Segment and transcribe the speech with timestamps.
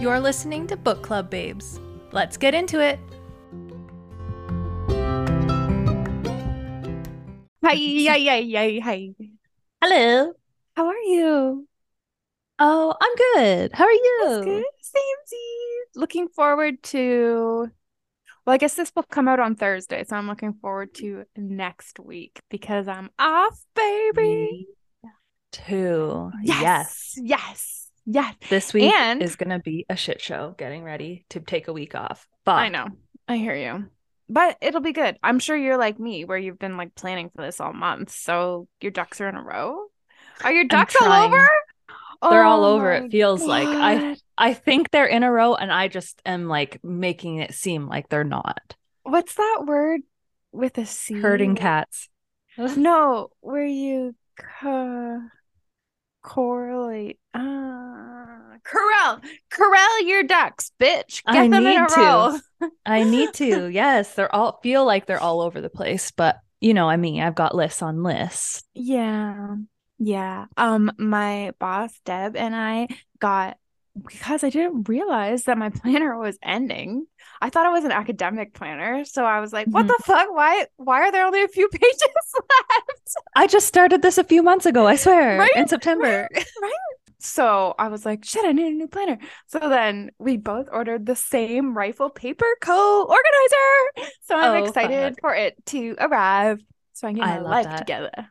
[0.00, 1.80] You're listening to Book Club Babes.
[2.12, 2.98] Let's get into it.
[7.64, 9.10] Hi, hi, hi, hi, hi.
[9.82, 10.32] Hello.
[10.76, 11.66] How are you?
[12.60, 13.72] Oh, I'm good.
[13.72, 14.18] How are you?
[14.24, 14.64] That's good.
[14.82, 15.96] Samesies.
[16.00, 17.70] Looking forward to.
[18.46, 21.98] Well, I guess this will come out on Thursday, so I'm looking forward to next
[22.00, 24.68] week because I'm off, baby.
[25.52, 26.30] Too.
[26.42, 27.14] Yes, Yes.
[27.22, 28.34] yes, yes.
[28.48, 31.72] This week And- is going to be a shit show getting ready to take a
[31.72, 32.26] week off.
[32.44, 32.86] But I know.
[33.28, 33.90] I hear you.
[34.30, 35.16] But it'll be good.
[35.22, 38.10] I'm sure you're like me, where you've been like planning for this all month.
[38.10, 39.86] So your ducks are in a row.
[40.42, 41.48] Are your ducks all over?
[42.20, 43.68] They're all Oh over, it feels like.
[43.68, 47.86] I- I think they're in a row and I just am like making it seem
[47.88, 48.76] like they're not.
[49.02, 50.00] What's that word
[50.52, 51.14] with a C?
[51.20, 52.08] Herding cats.
[52.56, 54.14] No, where you
[54.60, 55.20] co-
[56.28, 57.18] correlate.
[57.32, 61.22] Uh, corral, corral your ducks, bitch.
[61.30, 62.00] Get I them in a need to.
[62.00, 62.38] row.
[62.86, 63.68] I need to.
[63.68, 67.22] Yes, they're all feel like they're all over the place, but you know, I mean,
[67.22, 68.62] I've got lists on lists.
[68.74, 69.56] Yeah,
[69.98, 70.46] yeah.
[70.56, 72.88] Um, my boss Deb and I
[73.18, 73.56] got
[74.06, 77.06] because I didn't realize that my planner was ending.
[77.40, 79.88] I thought it was an academic planner, so I was like, "What Mhm.
[79.88, 80.28] the fuck?
[80.32, 80.66] Why?
[80.76, 84.66] Why are there only a few pages left?" I just started this a few months
[84.66, 85.50] ago, I swear, Right?
[85.54, 86.28] in September.
[86.60, 86.72] Right.
[87.20, 89.18] So I was like, shit, I need a new planner.
[89.46, 94.10] So then we both ordered the same rifle paper co organizer.
[94.22, 96.60] So I'm Oh, excited for it to arrive
[96.94, 97.70] so I can get I my life that.
[97.74, 98.30] together.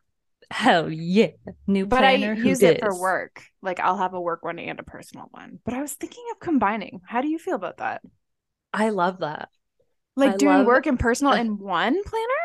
[0.51, 1.31] Hell yeah.
[1.67, 2.35] New But I planner.
[2.35, 3.43] who use it for work.
[3.61, 5.59] Like I'll have a work one and a personal one.
[5.63, 7.01] But I was thinking of combining.
[7.05, 8.01] How do you feel about that?
[8.73, 9.49] I love that.
[10.17, 12.43] Like I doing work and personal a- in one planner?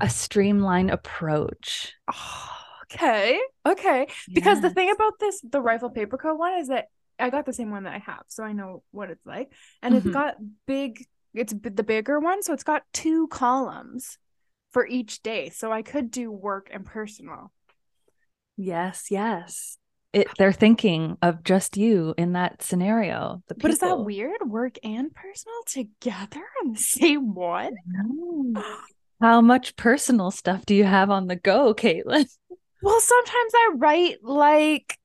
[0.00, 1.94] A streamlined approach.
[2.12, 2.48] Oh,
[2.84, 3.40] okay.
[3.66, 4.08] Okay.
[4.34, 6.86] Because the thing about this, the rifle paper co one is that
[7.18, 9.52] I got the same one that I have, so I know what it's like.
[9.82, 9.94] And Mhm.
[9.94, 14.18] it's got big, it's the bigger one, so it's got two columns
[14.72, 15.50] for each day.
[15.50, 17.52] So I could do work and personal.
[18.56, 19.78] Yes, yes.
[20.12, 23.42] It, they're thinking of just you in that scenario.
[23.48, 24.46] But is that weird?
[24.46, 27.74] Work and personal together on the same one?
[27.86, 28.62] No.
[29.22, 32.26] How much personal stuff do you have on the go, Caitlin?
[32.84, 34.98] Well, sometimes I write like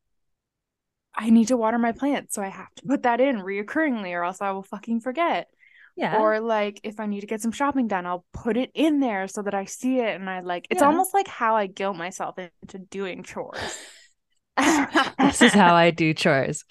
[1.14, 4.24] I need to water my plants, so I have to put that in reoccurringly, or
[4.24, 5.48] else I will fucking forget.
[5.97, 6.19] Yeah.
[6.22, 9.28] Or like if I need to get some shopping done, I'll put it in there
[9.28, 10.88] so that I see it and I like it's Yeah.
[10.88, 13.59] almost like how I guilt myself into doing chores.
[14.57, 16.63] this is how I do chores.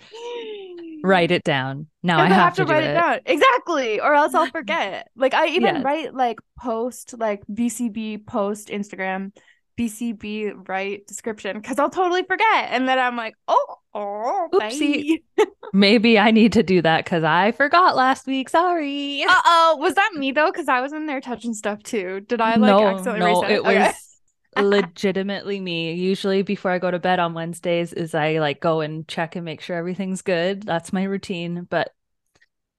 [1.02, 1.86] Write it down.
[2.02, 2.90] Now I If have, to, do write it.
[2.90, 3.18] it down.
[3.26, 4.00] Exactly.
[4.00, 5.08] Or else I'll forget.
[5.16, 5.84] Like I even Yes.
[5.84, 9.32] write like post like BCB post Instagram,
[9.76, 12.68] BCB write description because I'll totally forget.
[12.70, 15.22] And then I'm like, oh, oh, Oopsie.
[15.72, 18.48] Maybe I need to do that because I forgot last week.
[18.48, 19.22] Sorry.
[19.22, 20.50] Uh oh, was that me though?
[20.50, 22.20] Because I was in there touching stuff too.
[22.20, 23.84] Did I like no, accidentally no, reset it Okay.
[23.84, 23.94] was
[24.64, 25.92] legitimately me.
[25.92, 29.44] Usually before I go to bed on Wednesdays is I like go and check and
[29.44, 30.62] make sure everything's good.
[30.62, 31.66] That's my routine.
[31.68, 31.92] But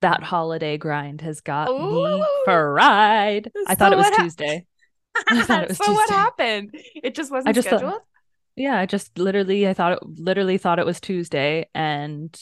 [0.02, 2.25] that holiday grind has got me Ooh.
[2.46, 3.52] fried.
[3.68, 4.66] I thought it was Tuesday.
[5.30, 6.76] I thought it was so what happened?
[6.96, 8.02] It just wasn't I just thought- scheduled.
[8.56, 12.36] Yeah, I just literally I thought it literally thought it was Tuesday and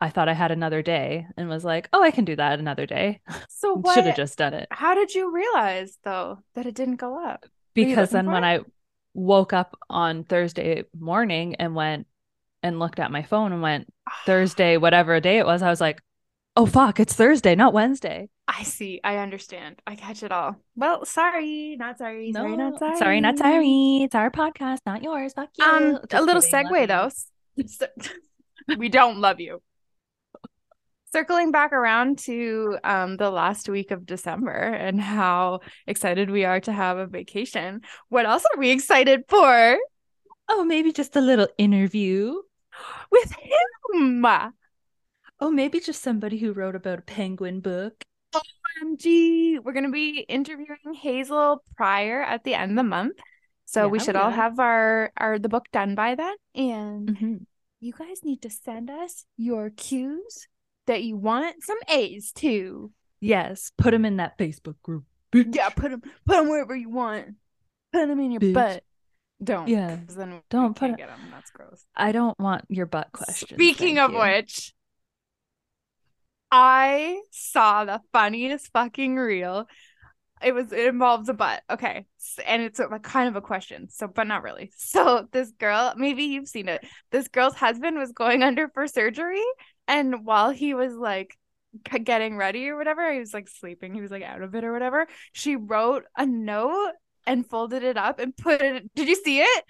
[0.00, 2.86] I thought I had another day and was like, "Oh, I can do that another
[2.86, 3.94] day." So what?
[3.94, 4.66] Should have just done it.
[4.72, 7.46] How did you realize though that it didn't go up?
[7.74, 8.46] because then when it?
[8.46, 8.60] I
[9.14, 12.06] woke up on Thursday morning and went
[12.62, 14.12] and looked at my phone and went ah.
[14.26, 16.02] Thursday, whatever day it was, I was like,
[16.56, 18.28] oh fuck, it's Thursday, not Wednesday.
[18.56, 19.00] I see.
[19.02, 19.82] I understand.
[19.86, 20.56] I catch it all.
[20.76, 22.30] Well, sorry, not sorry.
[22.30, 22.96] No, sorry, not sorry.
[22.96, 24.00] sorry, not sorry.
[24.04, 25.32] It's our podcast, not yours.
[25.32, 25.64] Fuck you.
[25.64, 27.10] Um, a little kidding, segue though.
[28.78, 29.60] We don't love you.
[31.12, 36.60] Circling back around to um the last week of December and how excited we are
[36.60, 37.82] to have a vacation.
[38.08, 39.78] What else are we excited for?
[40.48, 42.40] Oh, maybe just a little interview.
[43.10, 44.24] With him.
[45.40, 48.04] Oh, maybe just somebody who wrote about a penguin book.
[48.82, 49.58] OMG.
[49.62, 53.18] We're gonna be interviewing Hazel Prior at the end of the month.
[53.66, 56.34] So we should we all have our our the book done by then.
[56.54, 57.46] And Mhm.
[57.80, 60.48] you guys need to send us your cues
[60.86, 62.92] that you want some A's to.
[63.20, 65.04] Yes, put them in that Facebook group.
[65.32, 67.36] Yeah, put them put them wherever you want.
[67.92, 68.54] Put them in your Bitch.
[68.54, 68.84] butt.
[69.42, 69.66] Don't.
[69.68, 71.18] Yeah, Then don't put it- them.
[71.32, 71.84] That's gross.
[71.96, 73.50] I don't want your butt questions.
[73.50, 74.18] Speaking of you.
[74.18, 74.73] which,
[76.50, 79.66] I saw the funniest fucking reel.
[80.42, 81.62] It was it involves a butt.
[81.70, 82.06] Okay.
[82.46, 83.88] And it's a, like kind of a question.
[83.90, 84.72] So but not really.
[84.78, 86.84] So this girl, maybe you've seen it.
[87.10, 89.42] This girl's husband was going under for surgery
[89.88, 91.36] And while he was like
[92.04, 93.94] getting ready or whatever, he was like sleeping.
[93.94, 95.06] He was like out of it or whatever.
[95.32, 96.92] She wrote a note
[97.26, 98.94] and folded it up and put it.
[98.94, 99.64] Did you see it?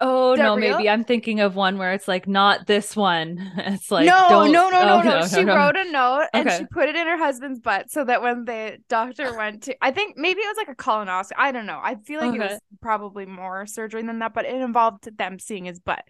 [0.00, 0.60] Oh no, real?
[0.60, 3.52] maybe I'm thinking of one where it's like not this one.
[3.58, 5.54] It's like no, no, no, no, oh, no, She no.
[5.54, 6.50] wrote a note and Okay.
[6.50, 9.90] she put it in her husband's butt so that when the doctor went to, I
[9.90, 11.32] think maybe it was like a colonoscopy.
[11.36, 11.80] I don't know.
[11.82, 15.66] I feel like it was probably more surgery than that, but it involved them seeing
[15.66, 16.04] his butt.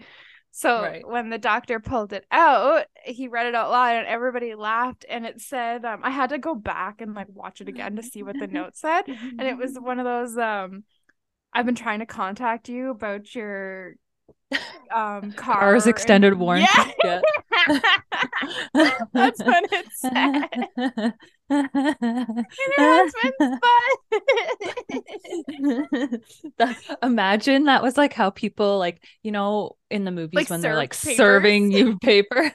[0.52, 1.02] So Right.
[1.02, 5.04] when the doctor pulled it out, he read it out loud and everybody laughed.
[5.08, 8.02] And it said, um, I had to go back and like watch it again to
[8.02, 9.02] see what the note said.
[9.38, 10.84] And it was one of those, um,
[11.52, 13.94] I've been trying to contact you about your
[14.94, 16.68] um car Car's and- extended warranty.
[17.04, 17.20] Yeah.
[19.12, 20.46] That's what it said.
[21.50, 23.98] In her husband's butt.
[26.58, 30.60] That- imagine that was like how people like you know in the movies Like when
[30.60, 31.16] they're like papers.
[31.16, 32.52] serving you paper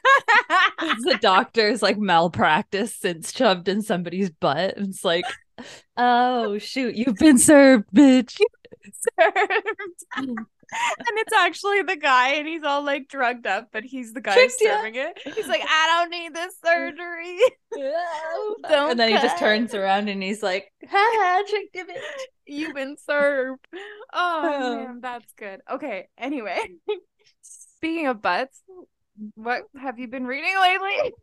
[0.80, 5.26] the doctor's like malpractice since shoved in somebody's butt and it's like
[5.98, 8.40] oh shoot you've been served bitch
[9.20, 10.06] served.
[10.18, 14.34] and it's actually the guy, and he's all like drugged up, but he's the guy
[14.34, 15.20] Tricked serving it.
[15.24, 17.40] He's like, I don't need this surgery.
[18.70, 22.00] Don't and then he just turns around and he's like ha ha tricked bitch
[22.46, 23.68] You've been served.
[24.14, 25.60] Oh, oh, man, that's good.
[25.70, 26.08] Okay.
[26.18, 26.58] Anyway,
[27.42, 28.62] speaking of butts,
[29.34, 31.14] what have you been reading lately?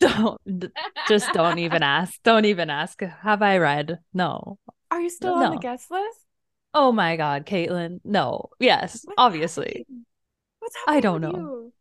[0.00, 0.70] don't
[1.08, 4.58] just don't even ask don't even ask have i read no
[4.90, 6.23] Are you still on the guest list?
[6.74, 10.06] Oh my god caitlin no yes What's obviously happening?
[10.60, 11.30] What's I happening don't know.
[11.30, 11.72] you?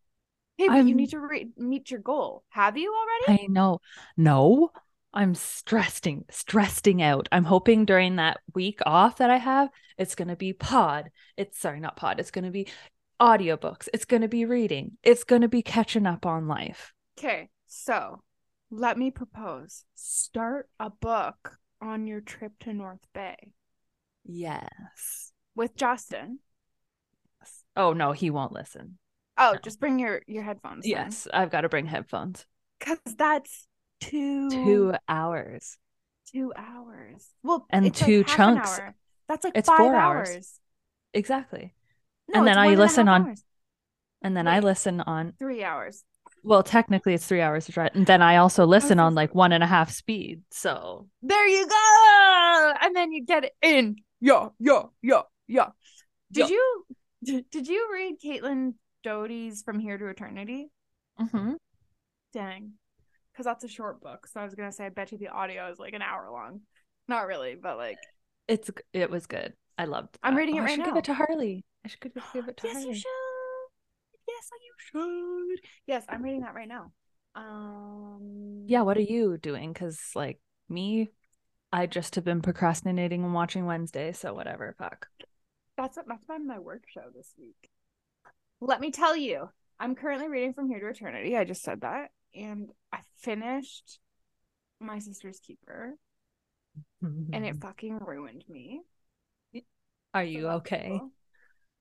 [0.57, 2.44] Hey, but you need to re- meet your goal.
[2.50, 3.44] Have you already?
[3.44, 3.80] i know
[4.18, 4.72] no
[5.13, 10.28] i'm stressing stressing out i'm hoping during that week off that i have it's going
[10.28, 12.68] to be pod it's sorry not pod it's going to be
[13.22, 17.50] audiobooks it's going to be reading it's going to be catching up on life Okay,
[17.68, 18.22] so
[18.72, 19.86] let me propose.
[19.94, 23.36] Start a book on your trip to North Bay
[24.25, 26.40] yes with Justin.
[27.75, 28.98] oh no he won't listen
[29.36, 29.60] Oh, No.
[29.64, 30.86] just bring your your headphones.
[30.88, 32.46] yes i've got to bring headphones
[32.80, 33.68] because that's
[34.00, 35.78] two two hours
[36.31, 37.28] two hours.
[37.44, 38.80] Well, And like two an chunks.
[39.28, 40.30] That's like It's five four hours.
[40.30, 40.60] hours.
[41.14, 41.75] exactly
[42.28, 43.44] No, And then I listen on- hours.
[44.24, 46.04] and then i listen on three hours.
[46.44, 47.92] Well, technically it's three hours to drive.
[47.94, 50.42] And then I also listen on like one and a half speed.
[50.52, 52.74] So There you go.
[52.81, 53.98] And then you get it in.
[54.24, 55.68] Yeah, yeah, yeah, yeah.
[56.31, 56.56] Did Yeah.
[56.56, 56.86] you
[57.25, 60.72] did, did you read Caitlin Doughty's From Here to Eternity?
[61.20, 61.56] Mm-hmm.
[62.31, 62.72] Dang.
[63.34, 64.25] Because that's a short book.
[64.28, 66.62] So I was gonna say I bet you the audio is like an hour long.
[67.10, 67.98] Not really, but like
[68.48, 69.54] it's it was good.
[69.78, 70.18] I loved.
[70.24, 70.40] I'm that.
[70.40, 71.66] reading it Oh, I right should give it to Harley.
[71.84, 72.96] I should give it, give it to yes, you Harley.
[72.96, 73.10] should.
[74.30, 74.74] Yes, you
[75.58, 75.60] should.
[75.86, 76.94] Yes, I'm reading that right now.
[77.36, 78.84] Um Yeah.
[78.84, 79.74] What are you doing?
[79.74, 80.40] Because like
[80.70, 81.12] me,
[81.74, 84.12] I just have been procrastinating and watching Wednesday.
[84.12, 84.75] So whatever.
[84.78, 85.08] Fuck.
[85.75, 87.72] That's that's been my work show this week.
[88.62, 89.50] Let me tell you,
[89.80, 91.36] I'm currently reading From Here to Eternity.
[91.36, 94.00] I just said that, and I finished
[94.80, 95.96] My Sister's Keeper,
[97.02, 98.81] and it fucking ruined me.
[100.14, 101.00] Are you that's okay?
[101.00, 101.12] cool.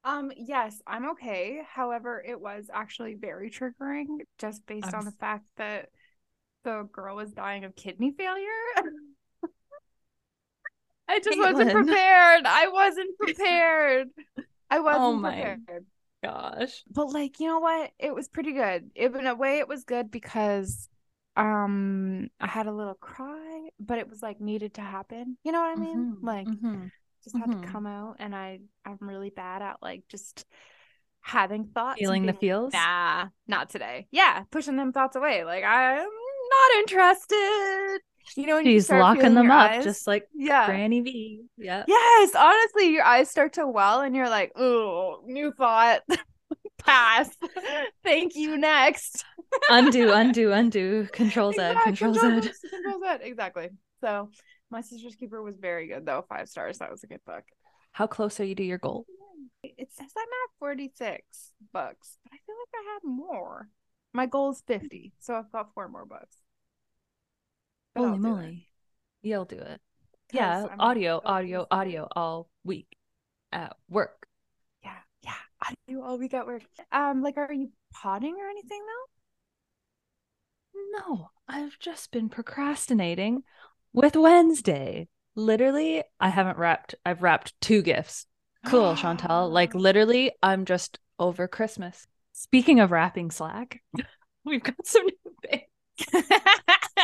[0.05, 1.61] Um, yes, I'm okay.
[1.71, 4.07] However, it was actually very triggering
[4.39, 5.91] just based I'm on the fact that
[6.65, 8.49] the girl was dying of kidney failure.
[11.13, 12.47] I just wasn't prepared.
[12.47, 14.09] I wasn't prepared.
[14.71, 15.87] I wasn't Oh my prepared.
[16.23, 16.85] Gosh.
[16.91, 17.93] But like, you know what?
[17.99, 18.91] It was pretty good.
[18.95, 20.89] It, in a way, it was good because
[21.37, 25.39] um I had a little cry, but it was like needed to happen.
[25.45, 26.09] You know what I mean?
[26.11, 26.91] Mhm, Like mhm.
[27.25, 27.63] just had mhm.
[27.63, 30.47] to come out and I I'm really bad at like just
[31.23, 32.73] having thoughts Feeling the feels.
[32.75, 38.01] nah not today yeah pushing them thoughts away like I'm not interested
[38.37, 41.43] you know when you She's start locking them up, eyes- just like yeah Granny V.
[41.59, 41.85] Yeah.
[41.87, 46.01] yes honestly your eyes start to well and you're like oh new thought
[46.79, 47.29] pass
[48.05, 49.25] thank you next
[49.71, 51.07] undo, undo, undo.
[51.13, 51.59] Control Z.
[51.83, 52.51] Control control Z.
[52.71, 53.69] Control Z exactly
[54.01, 54.31] so
[54.71, 57.45] my sister's keeper was very good though five stars that was a good book
[57.93, 59.07] How close are you to your goal?
[59.63, 61.23] It says I'm at 46
[61.73, 63.69] books, but I feel like I have more.
[64.13, 66.37] My goal is 50, so I've got four more books.
[67.95, 68.69] But Holy I'll do it, moly.
[69.23, 69.81] You'll do it.
[70.33, 70.67] Yeah.
[70.71, 72.87] I'm Audio, audio, audio all week
[73.53, 74.27] at work.
[74.83, 75.35] Yeah, yeah.
[75.87, 76.63] Do all week at work.
[76.91, 79.07] Um, like, are you potting or anything though?
[80.99, 83.43] No, I've just been procrastinating
[83.93, 85.09] with Wednesday.
[85.35, 88.27] Literally, I haven't wrapped, I've wrapped two gifts.
[88.67, 89.51] Cool, Chantal.
[89.51, 92.07] Like, literally, I'm just over Christmas.
[92.33, 93.83] Speaking of wrapping slack,
[94.45, 95.61] we've got some new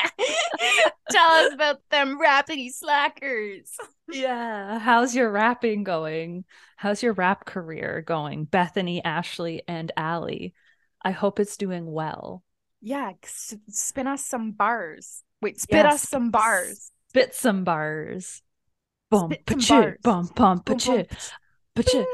[1.11, 3.71] Tell us about them rappity slackers.
[4.11, 4.79] Yeah.
[4.79, 6.45] How's your rapping going?
[6.77, 8.45] How's your rap career going?
[8.45, 10.55] Bethany, Ashley, and Allie.
[11.03, 12.43] I hope it's doing well.
[12.81, 15.23] Yeah, spin us some bars.
[15.43, 16.91] Wait, spit us some bars.
[17.11, 18.43] Spit some bars.
[19.11, 19.99] Bum, Spit some pa-chit, bars.
[20.03, 20.77] bum, bum, Boom, boom.
[20.77, 21.33] pa-chit,
[21.75, 22.07] pa-chit.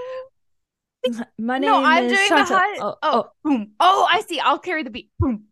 [1.39, 2.45] My name No, I'm is doing Shanta.
[2.49, 2.79] the high.
[2.81, 3.73] Oh, Oh, oh, boom.
[3.79, 4.41] Oh, I see.
[4.41, 5.11] I'll carry the beat.
[5.19, 5.45] Boom.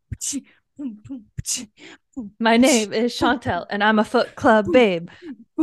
[0.72, 0.98] Pchi, Boom.
[1.06, 1.24] Boom.
[1.40, 1.68] pchi,
[2.14, 5.08] boom, my name is Chantel, and I'm a foot club babe.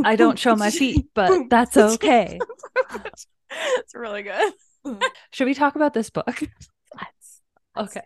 [0.04, 2.39] I don't show my feet, but that's okay.
[3.78, 4.54] It's really good.
[5.32, 6.28] Should we talk about this book?
[6.96, 7.42] Let's.
[7.75, 8.06] let's Okay.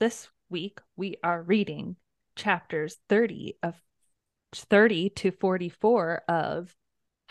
[0.00, 1.96] This week we are reading
[2.34, 3.74] chapters 30 of
[4.54, 6.74] 30 to 44 of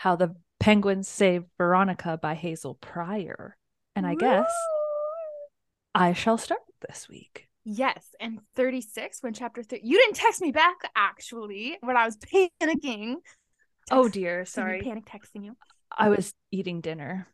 [0.00, 3.58] How the Penguins Saved Veronica by Hazel Prior.
[3.94, 4.50] And I guess
[5.94, 7.48] I shall start this week.
[7.66, 12.16] Yes, and 36 when chapter 3 You didn't text me back actually when I was
[12.62, 13.16] panicking.
[13.90, 14.80] Oh dear, sorry.
[14.80, 15.54] Panic texting you.
[15.94, 17.28] I was eating dinner.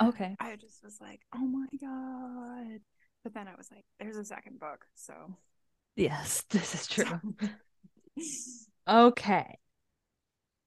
[0.00, 0.36] Okay.
[0.38, 2.80] I just was like, "Oh my god."
[3.24, 5.14] But then I was like, there's a second book, so
[5.96, 7.20] Yes, this is true.
[8.86, 9.58] Okay.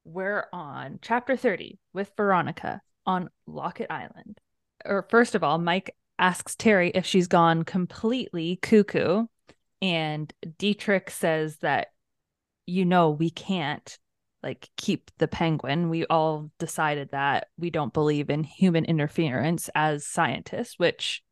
[0.08, 4.38] We're on chapter 30 with Veronica on Locket Island.
[4.86, 9.26] Or first of all, Mike asks Terry if she's gone completely cuckoo
[9.82, 11.88] and Dietrich says that
[12.64, 13.98] you know we can't
[14.42, 15.90] like keep the penguin.
[15.90, 21.22] We all decided that we don't believe in human interference as scientists, which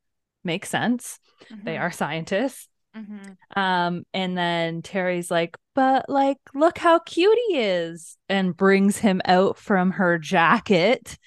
[0.45, 1.19] makes sense.
[1.65, 1.83] They mm-hmm.
[1.83, 2.69] are scientists.
[2.97, 3.37] Mhm.
[3.57, 9.21] Um, and then Terry's like, but like, look how cute he is, and brings him
[9.27, 11.19] out from her jacket.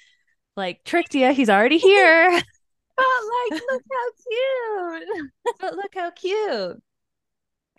[0.56, 2.30] Like, tricked you, he's already here.
[2.96, 3.06] But
[3.52, 5.30] like, look how cute.
[5.60, 6.82] but look how cute.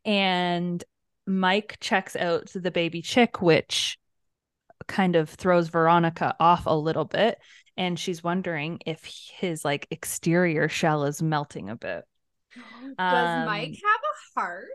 [0.06, 0.84] And
[1.28, 3.98] Mike checks out the baby chick, which
[4.88, 7.40] kind of throws Veronica off a little bit.
[7.78, 12.06] And she's wondering if his like exterior shell is melting a bit.
[12.56, 14.68] Does Mike Um, have a heart?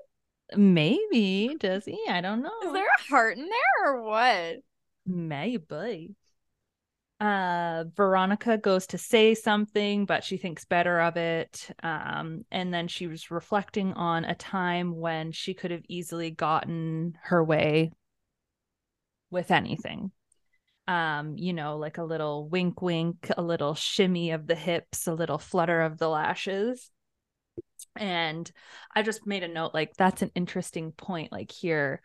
[0.57, 2.01] Maybe does he?
[2.09, 2.53] I don't know.
[2.65, 4.57] Is there a heart in there or what?
[5.07, 6.15] Maybe.
[7.19, 11.71] Uh, Veronica goes to say something, but she thinks better of it.
[11.83, 17.17] Um, and then she was reflecting on a time when she could have easily gotten
[17.23, 17.93] her way
[19.31, 20.11] with anything.
[20.89, 25.15] Um, you know, like a little wink, wink, a little shimmy of the hips, a
[25.15, 26.91] little flutter of the lashes.
[27.97, 28.51] And
[28.95, 32.03] I just made a note like that's an interesting point, like here,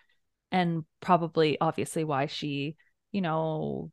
[0.51, 2.77] and probably obviously why she
[3.13, 3.91] you know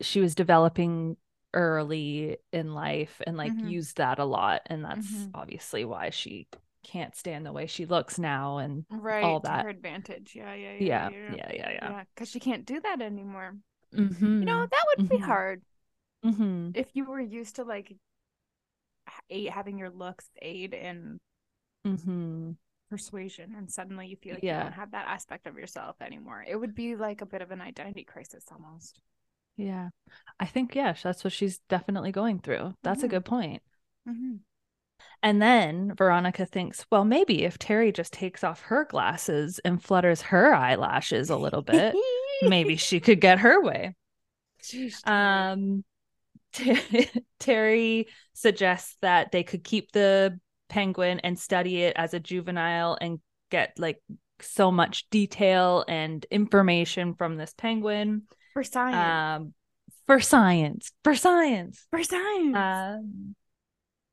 [0.00, 1.16] she was developing
[1.52, 3.62] early in life and like Mhm.
[3.62, 5.34] used that a lot and that's Mhm.
[5.34, 6.48] obviously why she
[6.82, 10.34] can't stand the way she looks now and Right, all to that her advantage.
[10.34, 13.56] Yeah, yeah, yeah yeah, yeah yeah yeah, Yeah, because she can't do that anymore.
[13.92, 14.40] Mhm.
[14.40, 15.24] You know, that would be Mhm.
[15.26, 15.62] hard
[16.24, 16.74] Mhm.
[16.74, 17.94] if you were used to like
[19.30, 21.18] a- having your looks aid in
[21.86, 22.56] Mhm.
[22.90, 24.58] persuasion, and suddenly you feel like Yeah.
[24.58, 26.44] you don't have that aspect of yourself anymore.
[26.46, 29.00] It would be like a bit of an identity crisis almost.
[29.56, 29.90] yeah
[30.40, 33.10] i think yes that's what she's definitely going through that's a Mhm.
[33.10, 33.62] good point
[34.08, 34.36] Mm-hmm.
[35.22, 40.22] And then Veronica thinks, well, maybe if Terry just takes off her glasses and flutters
[40.22, 41.94] her eyelashes a little bit,
[42.42, 43.94] maybe she could get her way.
[45.04, 45.84] Um,
[47.40, 53.20] Terry suggests that they could keep the penguin and study it as a juvenile and
[53.50, 54.02] get like
[54.40, 59.42] so much detail and information from this penguin for science.
[59.42, 59.54] um,
[60.06, 61.86] for science, for science.
[61.90, 62.56] for science.
[62.56, 63.34] Um,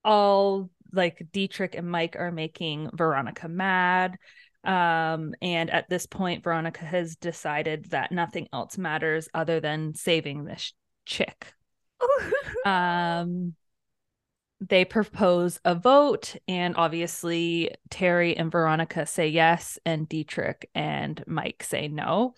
[0.03, 4.17] all like Dietrich and Mike are making Veronica mad.
[4.63, 10.45] Um, and at this point, Veronica has decided that nothing else matters other than saving
[10.45, 10.73] this
[11.05, 11.53] chick.
[12.65, 13.55] Um,
[14.59, 21.63] they propose a vote, and obviously, Terry and Veronica say yes, and Dietrich and Mike
[21.63, 22.35] say no.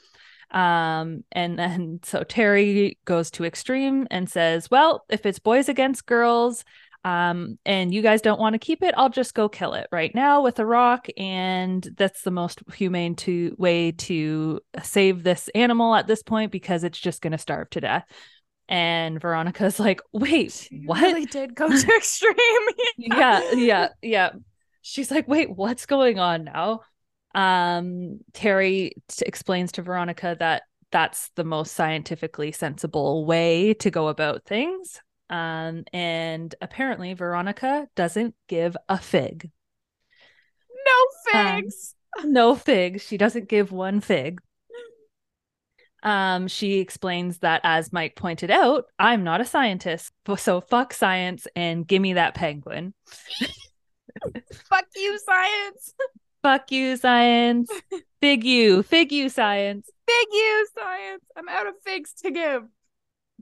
[0.52, 6.06] Um, and then so Terry goes to extreme and says, Well, if it's boys against
[6.06, 6.64] girls,
[7.06, 10.14] um, and you guys don't want to keep it, I'll just go kill it right
[10.16, 11.08] now with a rock.
[11.18, 16.86] And that's the most humane to way to save this animal at this point because
[16.86, 18.06] it's just gonna starve to death.
[18.70, 21.02] And Veronica's like, wait, She what?
[21.02, 22.36] really did go to extreme.
[22.98, 24.32] yeah, yeah, yeah.
[24.82, 26.82] She's like, wait, what's going on now?
[27.36, 34.08] Um, Terry t- explains to Veronica that that's the most scientifically sensible way to go
[34.08, 35.02] about things.
[35.30, 39.50] Um, and apparently, Veronica doesn't give a fig.
[40.86, 41.96] No figs.
[42.22, 43.02] Um, no figs.
[43.02, 44.40] She doesn't give one fig.
[46.04, 51.48] Um, she explains that, as Mike pointed out, I'm not a scientist, so fuck science
[51.56, 52.94] and give me that penguin.
[54.70, 55.94] fuck you, science.
[56.44, 57.72] Fuck you, science.
[58.22, 59.90] Fig you, fig you, science.
[60.08, 61.24] Fig you, science.
[61.36, 62.64] I'm out of figs to give.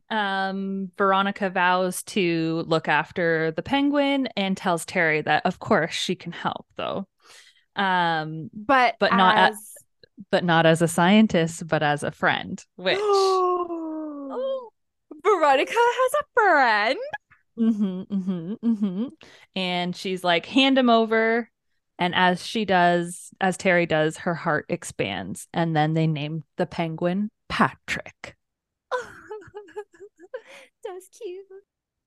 [0.09, 6.15] Um, Veronica vows to look after the penguin and tells Terry that, of course, she
[6.15, 7.07] can help, though.
[7.75, 9.55] Um, but but not as
[10.29, 12.63] but not as a scientist, but as a friend.
[12.75, 12.97] Which
[15.23, 16.99] Veronica has a friend.
[17.59, 19.07] Mm-hmm, mm-hmm, mm-hmm.
[19.55, 21.49] And she's like, hand him over.
[21.99, 25.47] And as she does, as Terry does, her heart expands.
[25.53, 28.35] And then they name the penguin Patrick.
[30.83, 31.45] That's cute.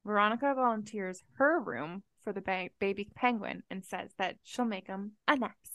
[0.04, 5.12] Veronica volunteers her room for the ba- baby penguin and says that she'll make him
[5.28, 5.74] a nest.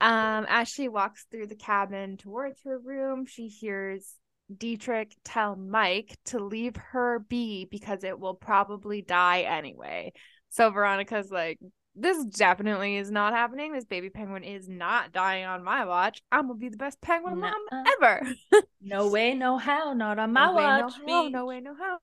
[0.00, 4.14] Um, as she walks through the cabin towards her room, she hears
[4.54, 10.12] Dietrich tell Mike to leave her be because it will probably die anyway.
[10.50, 11.58] So Veronica's like,
[11.98, 13.72] this definitely is not happening.
[13.72, 16.20] This baby penguin is not dying on my watch.
[16.30, 18.20] I'm gonna be the best penguin mom ever.
[18.82, 20.98] no way, no how, not on my no watch.
[20.98, 21.98] Way, no, how, no way, no how.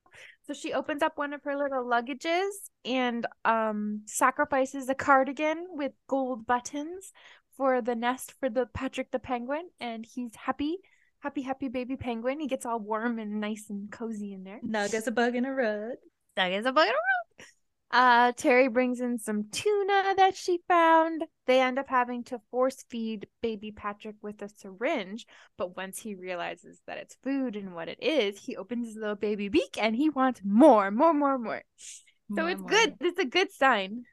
[0.47, 2.50] So she opens up one of her little luggages
[2.83, 7.13] and um sacrifices a cardigan with gold buttons
[7.57, 10.77] for the nest for the Patrick the penguin, and he's happy.
[11.19, 12.39] Happy, happy baby penguin.
[12.39, 14.60] He gets all warm and nice and cozy in there.
[14.65, 15.95] Nug as a bug in a rug.
[16.38, 17.48] Nug as a bug in a rug.
[17.93, 21.24] Uh, Terry brings in some tuna that she found.
[21.45, 25.27] They end up having to force feed baby Patrick with a syringe,
[25.60, 29.15] but once he realizes that it's food and what it is, he opens his little
[29.15, 31.62] baby beak and he wants more, more, more, more.
[32.27, 32.69] more So it's more.
[32.69, 32.95] good.
[32.99, 34.06] It's a good sign.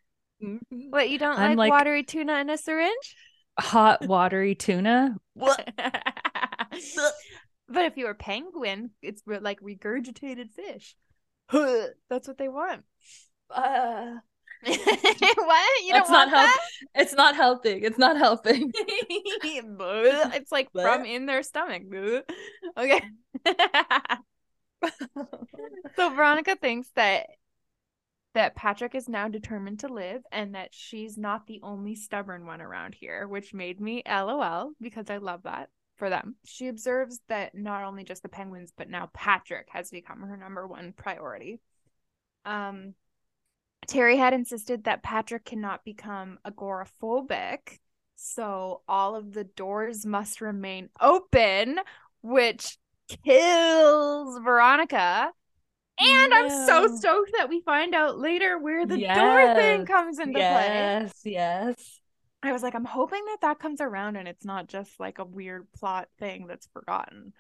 [0.45, 0.91] Mm-hmm.
[0.91, 3.17] What you don't like, like, watery tuna in a syringe?
[3.59, 5.17] Hot watery tuna.
[5.37, 5.67] but
[7.71, 10.95] if you're a penguin, it's like regurgitated fish.
[11.51, 12.85] That's what they want.
[13.51, 14.17] Uh.
[14.63, 15.85] What?
[15.85, 16.59] You don't not help that?
[16.95, 18.71] it's not helping it's not helping
[20.35, 21.85] it's like from in their stomach.
[22.77, 23.01] Okay.
[25.97, 27.27] So veronica thinks that
[28.35, 32.61] that patrick is now determined to live and that she's not the only stubborn one
[32.61, 37.55] around here which made me lol because i love that for them she observes that
[37.55, 41.61] not only just the penguins but now patrick has become her number one priority
[42.45, 42.95] um
[43.87, 47.79] Terry had insisted that Patrick cannot become agoraphobic,
[48.15, 51.81] so all of the doors must remain open,
[52.21, 52.79] which
[53.25, 55.33] kills Veronica.
[56.01, 56.37] And no.
[56.37, 59.17] I'm so stoked that we find out later where the yes.
[59.17, 60.75] door thing comes into yes, play.
[60.75, 62.01] Yes, yes.
[62.43, 65.25] I was like, I'm hoping that that comes around and it's not just like a
[65.25, 67.33] weird plot thing that's forgotten.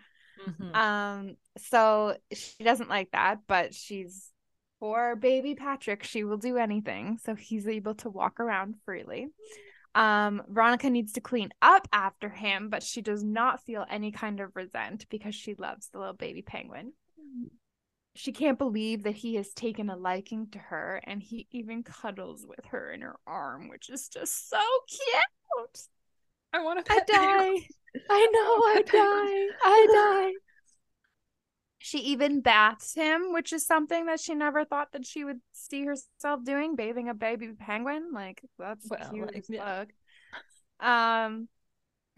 [0.46, 0.74] Mm-hmm.
[0.74, 4.30] Um, so she doesn't like that, but she's
[4.78, 7.18] for baby Patrick, she will do anything.
[7.22, 9.28] So he's able to walk around freely.
[9.94, 14.40] Um, Veronica needs to clean up after him, but she does not feel any kind
[14.40, 16.92] of resent because she loves the little baby penguin.
[18.16, 22.44] She can't believe that he has taken a liking to her and he even cuddles
[22.46, 25.80] with her in her arm, which is just so cute.
[26.52, 27.66] I want to I die.
[28.10, 29.56] I know I die.
[29.64, 29.86] I
[30.32, 30.32] die.
[31.78, 35.84] She even baths him, which is something that she never thought that she would see
[35.84, 38.10] herself doing, bathing a baby penguin.
[38.12, 39.48] Like that's well, cute like, as.
[39.48, 41.24] Yeah.
[41.26, 41.48] Um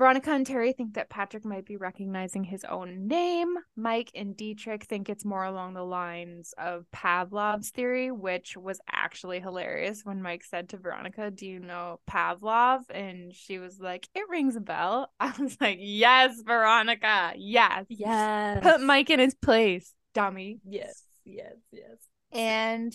[0.03, 3.55] Veronica and Terry think that Patrick might be recognizing his own name.
[3.77, 9.39] Mike and Dietrich think it's more along the lines of Pavlov's theory, which was actually
[9.39, 12.81] hilarious when Mike said to Veronica, Do you know Pavlov?
[12.91, 15.13] And she was like, It rings a bell.
[15.21, 17.35] I was like, Yes, Veronica.
[17.37, 17.87] Yes.
[17.89, 18.61] Yes.
[18.61, 20.59] Put Mike in his place, dummy.
[20.69, 21.01] Yes.
[21.25, 21.55] Yes.
[21.71, 21.99] Yes.
[22.33, 22.93] And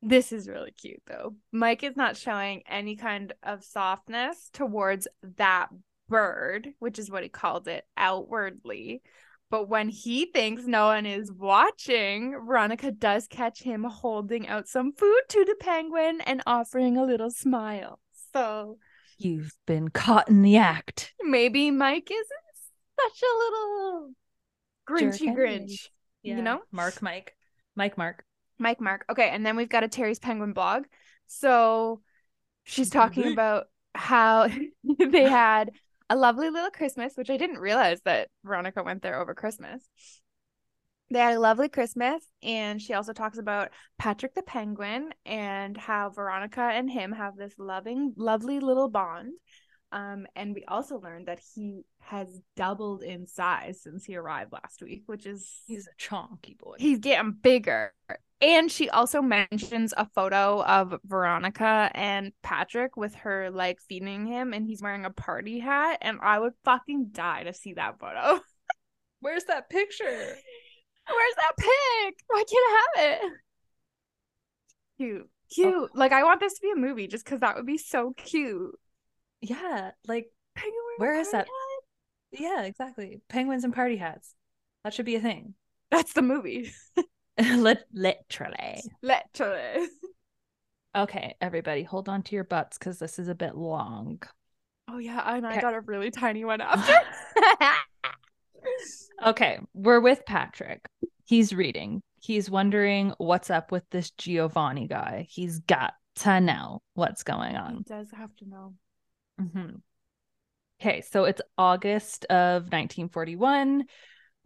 [0.00, 1.34] this is really cute though.
[1.52, 5.68] Mike is not showing any kind of softness towards that
[6.08, 9.02] bird, which is what he called it outwardly.
[9.48, 14.92] But when he thinks no one is watching, Veronica does catch him holding out some
[14.92, 18.00] food to the penguin and offering a little smile.
[18.32, 18.78] So
[19.18, 21.14] you've been caught in the act.
[21.22, 22.26] Maybe Mike isn't
[23.00, 24.10] such a little
[24.88, 25.88] grinchy grinch.
[26.22, 26.36] Yeah.
[26.36, 26.62] You know?
[26.72, 27.36] Mark Mike.
[27.76, 28.24] Mike Mark.
[28.58, 29.04] Mike Mark.
[29.10, 30.84] Okay, and then we've got a Terry's Penguin blog.
[31.26, 32.00] So
[32.64, 34.48] she's talking about how
[34.98, 35.70] they had
[36.08, 39.88] a lovely little Christmas, which I didn't realize that Veronica went there over Christmas.
[41.10, 46.10] They had a lovely Christmas, and she also talks about Patrick the Penguin and how
[46.10, 49.34] Veronica and him have this loving, lovely little bond.
[49.92, 54.82] Um, and we also learned that he has doubled in size since he arrived last
[54.82, 56.74] week, which is He's a chonky boy.
[56.78, 57.94] he's getting bigger.
[58.42, 64.52] And she also mentions a photo of Veronica and Patrick with her like feeding him,
[64.52, 65.98] and he's wearing a party hat.
[66.02, 68.40] And I would fucking die to see that photo.
[69.20, 70.04] Where's that picture?
[70.04, 72.14] Where's that pic?
[72.26, 73.32] Why can't I have it?
[74.98, 75.28] Cute, oh.
[75.54, 75.96] cute.
[75.96, 78.78] Like I want this to be a movie just because that would be so cute.
[79.40, 80.26] Yeah, like
[80.98, 81.46] Where is that?
[81.46, 82.38] hat?
[82.40, 83.22] yeah, exactly.
[83.28, 84.34] Penguins and party hats.
[84.84, 85.54] That should be a thing.
[85.90, 86.72] That's the movie.
[87.56, 88.82] Lit- literally.
[89.02, 89.88] Literally.
[90.96, 94.22] Okay, everybody, hold on to your butts because this is a bit long.
[94.88, 96.94] Oh yeah, and I got a really tiny one after.
[99.24, 100.84] Okay, we're with Patrick.
[101.24, 102.02] He's reading.
[102.20, 105.26] He's wondering what's up with this Giovanni guy.
[105.30, 107.84] He's got to know what's going he on.
[107.86, 108.74] does have to know.
[109.40, 109.80] Mhm.
[110.80, 113.84] Okay, so it's August of 1941.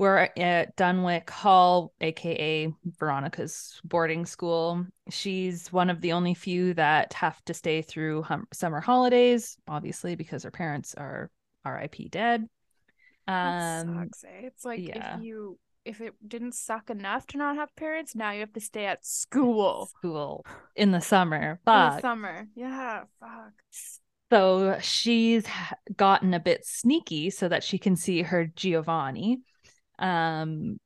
[0.01, 4.87] We're at Dunwick Hall, aka Veronica's boarding school.
[5.11, 10.15] She's one of the only few that have to stay through hum- summer holidays, obviously,
[10.15, 11.31] because her parents are
[11.67, 12.49] RIP dead.
[13.29, 14.25] Um, sucks.
[14.25, 14.47] Eh?
[14.47, 15.19] It's like yeah.
[15.19, 18.61] if you if it didn't suck enough to not have parents, now you have to
[18.61, 21.61] stay at school school in the summer.
[21.67, 22.47] in the summer.
[22.55, 23.53] Yeah, fuck.
[24.33, 25.45] So she's
[25.95, 29.43] gotten a bit sneaky so that she can see her Giovanni.
[30.01, 30.79] Um,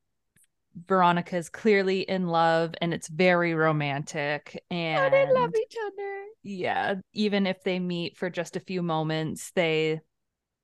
[0.89, 4.61] Veronica's clearly in love and it's very romantic.
[4.71, 6.25] And Oh, they love each other.
[6.43, 10.01] yeah, even if they meet for just a few moments, they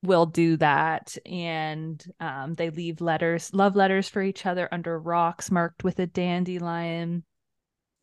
[0.02, 1.16] will do that.
[1.26, 6.06] And um, they leave letters, love letters for each other under rocks marked with a
[6.06, 7.24] dandelion.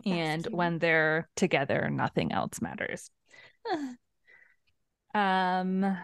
[0.06, 0.56] That's and cute.
[0.56, 3.10] when they're together, nothing else matters.
[5.14, 5.98] um,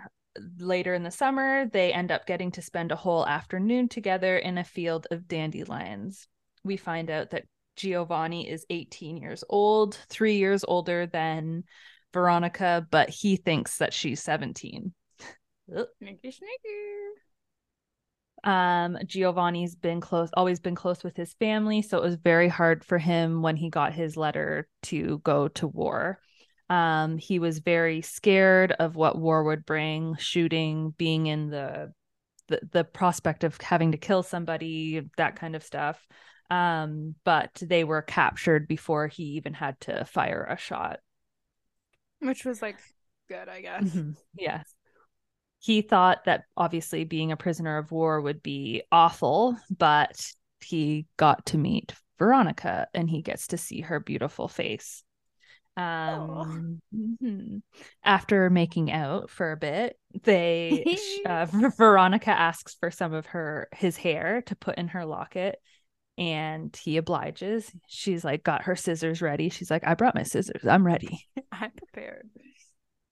[0.57, 4.57] later in the summer, they end up getting to spend a whole afternoon together in
[4.57, 6.27] a field of dandelions.
[6.63, 11.63] We find out that Giovanni is 18 years old, three years older than
[12.13, 14.93] Veronica, but he thinks that she's 17.
[15.75, 15.87] Ugh.
[15.97, 16.93] Sneaky, sneaky.
[18.43, 22.83] Um, Giovanni's been close, always been close with his family, so it was very hard
[22.83, 26.19] for him when he got his letter to go to war.
[26.69, 31.93] Um, he was very scared of what war would bring, shooting, being in the
[32.47, 36.05] the, the prospect of having to kill somebody, that kind of stuff.
[36.49, 40.99] Um, but they were captured before he even had to fire a shot.
[42.19, 42.77] Which was like
[43.27, 43.83] good, I guess.
[43.83, 44.15] Mhm.
[44.37, 44.73] Yes.
[45.59, 51.45] He thought that obviously being a prisoner of war would be awful, but he got
[51.47, 55.03] to meet Veronica and he gets to see her beautiful face.
[55.75, 57.61] Um, mhm.
[58.03, 60.85] After making out for a bit, they
[61.25, 65.59] uh, Veronica asks for some of her his hair to put in her locket,
[66.17, 67.71] and he obliges.
[67.87, 69.49] She's like, got her scissors ready.
[69.49, 70.65] She's like, I brought my scissors.
[70.65, 71.27] I'm ready.
[71.51, 72.29] I'm prepared.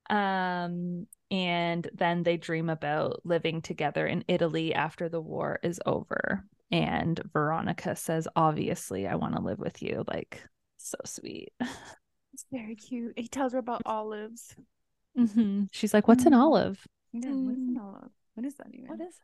[0.10, 6.44] Um, and then they dream about living together in Italy after the war is over.
[6.70, 10.04] And Veronica says, Obviously, I want to live with you.
[10.08, 10.42] Like,
[10.78, 11.54] so sweet.
[12.52, 13.14] Very cute.
[13.18, 14.56] He tells her about olives.
[15.18, 15.70] Mhm.
[15.72, 16.40] She's like, What's an Mm.
[16.40, 16.88] olive?
[17.14, 17.82] Yeah, what's an Mm.
[17.82, 18.12] olive?
[18.36, 18.88] What is that even?
[18.88, 19.20] What is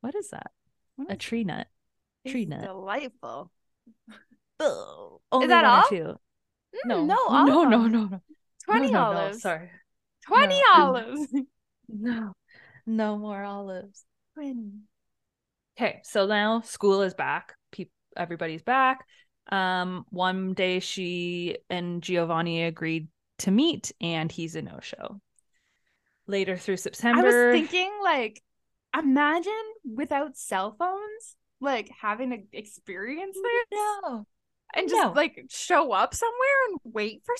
[0.00, 0.50] what is that?
[0.96, 1.68] What A tree nut.
[2.26, 2.62] tree nut.
[2.62, 3.50] Delightful.
[4.60, 5.88] Oh, only that all?
[5.88, 6.18] two.
[6.74, 8.22] Mm, No, no, no, no, no, no, no.
[8.64, 9.42] Twenty no, no, no, olives.
[9.42, 9.70] sorry.
[10.26, 10.64] Twenty No.
[10.74, 11.32] olives.
[11.88, 12.32] No,
[12.86, 14.04] no more olives.
[14.34, 14.72] Twenty.
[15.76, 17.54] Okay, so now school is back.
[17.72, 19.04] People, everybody's back.
[19.50, 25.20] Um, one day she and Giovanni agreed to meet, and he's a no-show.
[26.26, 28.42] Later through September, I was thinking, like,
[28.96, 29.52] imagine
[29.84, 34.26] without cell phones, like having to experience this no,
[34.74, 35.12] and just no.
[35.12, 37.34] like show up somewhere and wait for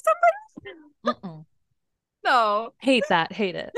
[1.04, 1.44] somebody.
[2.24, 3.72] No, hate that, hate it.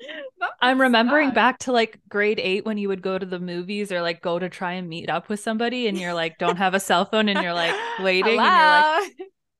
[0.60, 1.34] I'm remembering suck.
[1.34, 4.38] back to like grade eight when you would go to the movies or like go
[4.38, 7.28] to try and meet up with somebody, and you're like, don't have a cell phone,
[7.28, 9.10] and you're like waiting, and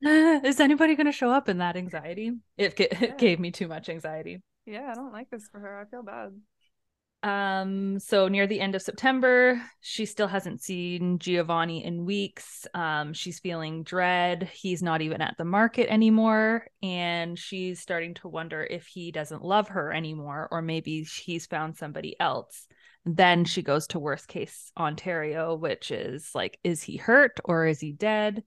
[0.04, 2.32] you're like, eh, is anybody going to show up in that anxiety?
[2.56, 3.04] It, ga- Yeah.
[3.04, 4.40] it gave me too much anxiety.
[4.66, 5.80] yeah, I don't like this for her.
[5.80, 6.30] I feel bad.
[7.22, 12.66] Um, so near the end of September, she still hasn't seen Giovanni in weeks.
[12.72, 14.44] Um, she's feeling dread.
[14.54, 16.66] He's not even at the market anymore.
[16.82, 21.76] And she's starting to wonder if he doesn't love her anymore, or maybe he's found
[21.76, 22.66] somebody else.
[23.04, 27.80] Then she goes to worst case Ontario, which is like, is he hurt or is
[27.80, 28.44] he dead?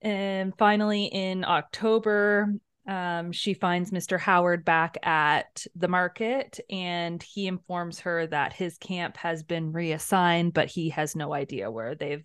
[0.00, 2.52] And finally, in October,
[2.86, 4.18] um, she finds Mr.
[4.18, 10.52] Howard back at the market and he informs her that his camp has been reassigned,
[10.52, 12.24] but he has no idea where they've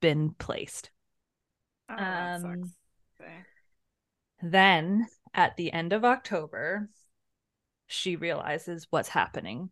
[0.00, 0.90] been placed.
[1.88, 2.72] Oh, Um.
[3.20, 3.44] Okay.
[4.42, 6.88] Then at the end of October,
[7.86, 9.70] she realizes what's happening.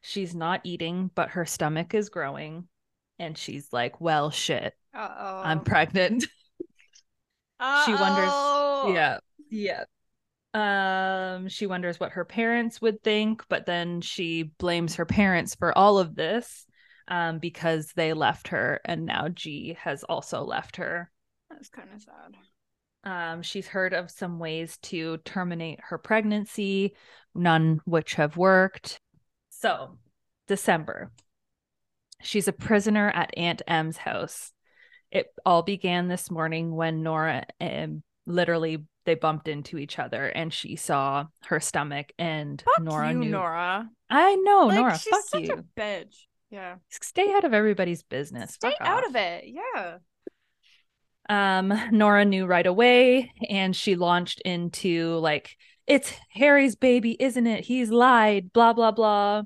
[0.00, 2.68] She's not eating, but her stomach is growing.
[3.18, 5.42] And she's like, well, shit, Uh-oh.
[5.44, 6.24] I'm pregnant.
[7.86, 8.32] she wonders
[8.94, 9.18] yeah.
[9.50, 9.84] Yeah.
[10.54, 15.76] Um she wonders what her parents would think but then she blames her parents for
[15.76, 16.66] all of this
[17.08, 21.10] um because they left her and now g has also left her.
[21.50, 22.34] That's kind of sad.
[23.34, 26.94] um she's heard of some ways to terminate her pregnancy
[27.34, 29.00] none which have worked.
[29.50, 29.98] So
[30.48, 31.12] december.
[32.20, 34.52] She's a prisoner at aunt m's house
[35.12, 40.52] it all began this morning when Nora um, literally they bumped into each other and
[40.52, 43.88] she saw her stomach and Fuck Nora you, knew Nora.
[44.08, 46.14] I know like, Nora she's fuck such you a bitch.
[46.50, 46.76] Yeah.
[46.90, 49.10] stay out of everybody's business Stay Fuck out off.
[49.10, 49.44] of it.
[49.46, 49.98] Yeah.
[51.28, 57.64] um Nora knew right away and she launched into like it's Harry's baby isn't it
[57.64, 59.42] he's lied blah blah blah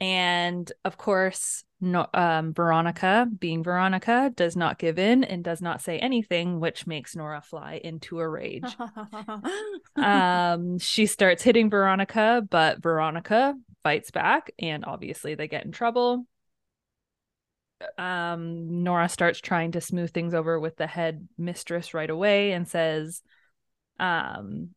[0.00, 5.82] and of course no, um, Veronica, being Veronica, does not give in and does not
[5.82, 8.76] say anything, which makes Nora fly into a rage.
[9.96, 16.26] um she starts hitting veronica but veronica fights back and obviously they get in trouble
[17.98, 22.68] um nora starts trying to smooth things over with the head mistress right away and
[22.68, 23.22] says
[23.98, 24.70] um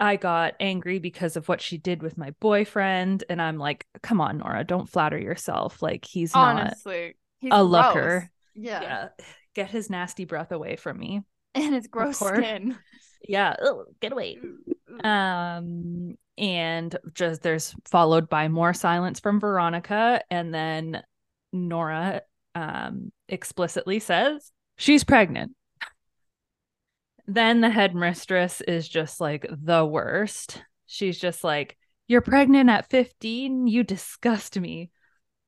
[0.00, 4.20] i got angry because of what she did with my boyfriend and i'm like come
[4.20, 7.70] on nora don't flatter yourself like he's not Honestly, he's a gross.
[7.70, 8.30] looker.
[8.54, 8.82] Yeah.
[8.82, 9.08] yeah
[9.54, 11.22] get his nasty breath away from me
[11.54, 12.76] and it's gross skin.
[13.28, 14.38] yeah Ugh, get away
[15.02, 21.02] um and just there's followed by more silence from veronica and then
[21.52, 22.22] nora
[22.56, 25.52] um explicitly says she's pregnant
[27.26, 33.66] then the headmistress is just like the worst she's just like you're pregnant at 15
[33.66, 34.90] you disgust me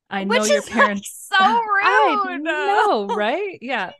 [0.08, 1.60] i know Which your is, like, parents so rude.
[1.84, 3.92] i know right yeah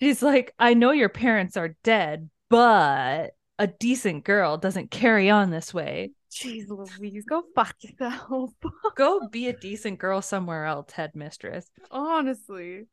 [0.00, 5.50] She's like, I know your parents are dead, but a decent girl doesn't carry on
[5.50, 6.12] this way.
[6.30, 8.50] Jeez Louise, go fuck yourself.
[8.96, 11.66] Go be a decent girl somewhere else, headmistress.
[11.90, 12.86] Honestly.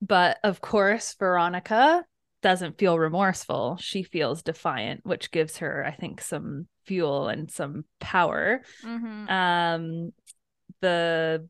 [0.00, 2.04] But of course, Veronica
[2.42, 3.76] doesn't feel remorseful.
[3.80, 8.62] She feels defiant, which gives her, I think, some fuel and some power.
[8.84, 9.28] Mm-hmm.
[9.28, 10.12] Um,
[10.80, 11.48] the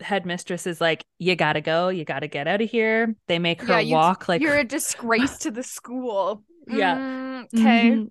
[0.00, 3.14] headmistress is like, You gotta go, you gotta get out of here.
[3.26, 6.42] They make her Yeah, walk like You're a disgrace to the school.
[6.66, 6.96] Yeah.
[6.96, 7.90] Mm, Okay.
[7.90, 8.10] Mhm.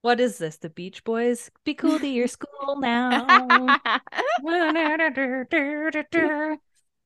[0.00, 0.56] What is this?
[0.56, 1.50] The Beach Boys?
[1.64, 3.26] Be cool to your school now.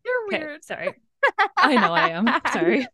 [0.04, 0.64] You're Okay, weird.
[0.64, 0.94] sorry.
[1.56, 2.28] I know I am.
[2.52, 2.86] Sorry.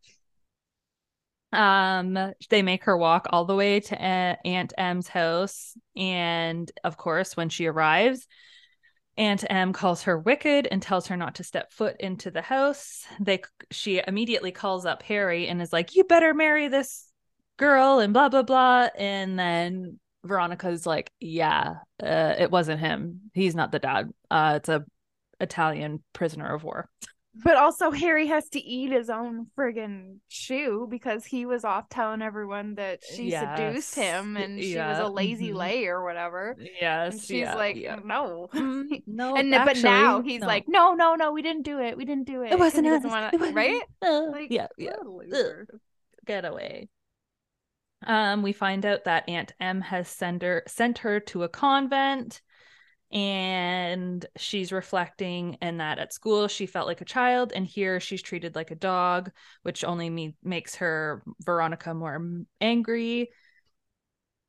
[1.52, 7.36] Um, they make her walk all the way to Aunt M's house, and of course,
[7.36, 8.26] when she arrives,
[9.18, 13.04] Aunt M calls her wicked and tells her not to step foot into the house.
[13.20, 17.12] They she immediately calls up Harry and is like, "You better marry this
[17.58, 18.88] girl," and blah blah blah.
[18.96, 23.30] And then Veronica's like, "Yeah, uh, it wasn't him.
[23.34, 24.10] He's not the dad.
[24.30, 24.84] Uh, it's a
[25.40, 26.88] Italian prisoner of war."
[27.34, 32.20] But also, Harry has to eat his own friggin' shoe because he was off telling
[32.20, 35.54] everyone that she seduced him and she was a lazy mhm.
[35.56, 36.54] lay or whatever.
[36.80, 38.00] Yes, And she's yeah, like, yeah.
[38.04, 38.48] no.
[38.52, 40.46] Mm, no, and but now he's no.
[40.46, 41.96] like, no, no, no, we didn't do it.
[41.96, 42.52] We didn't do it.
[42.52, 43.02] It wasn't us.
[43.02, 43.82] wanna- It wasn't right?
[44.02, 44.96] Uh, Like, yeah, yeah.
[45.00, 45.66] what a loser.
[46.26, 46.88] Get away.
[48.06, 52.42] Um, we find out that Aunt M has sent her sent her to a convent,
[53.12, 58.22] and she's reflecting, and that at school she felt like a child, and here she's
[58.22, 59.30] treated like a dog,
[59.62, 63.30] which only me- makes her Veronica more angry.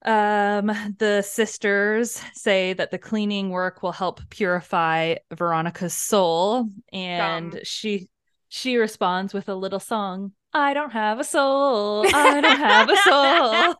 [0.05, 7.61] Um, the sisters say that the cleaning work will help purify Veronica's soul, and Dumb.
[7.63, 8.09] she
[8.49, 12.05] she responds with a little song I don't have a soul.
[12.13, 13.75] I don't have a soul.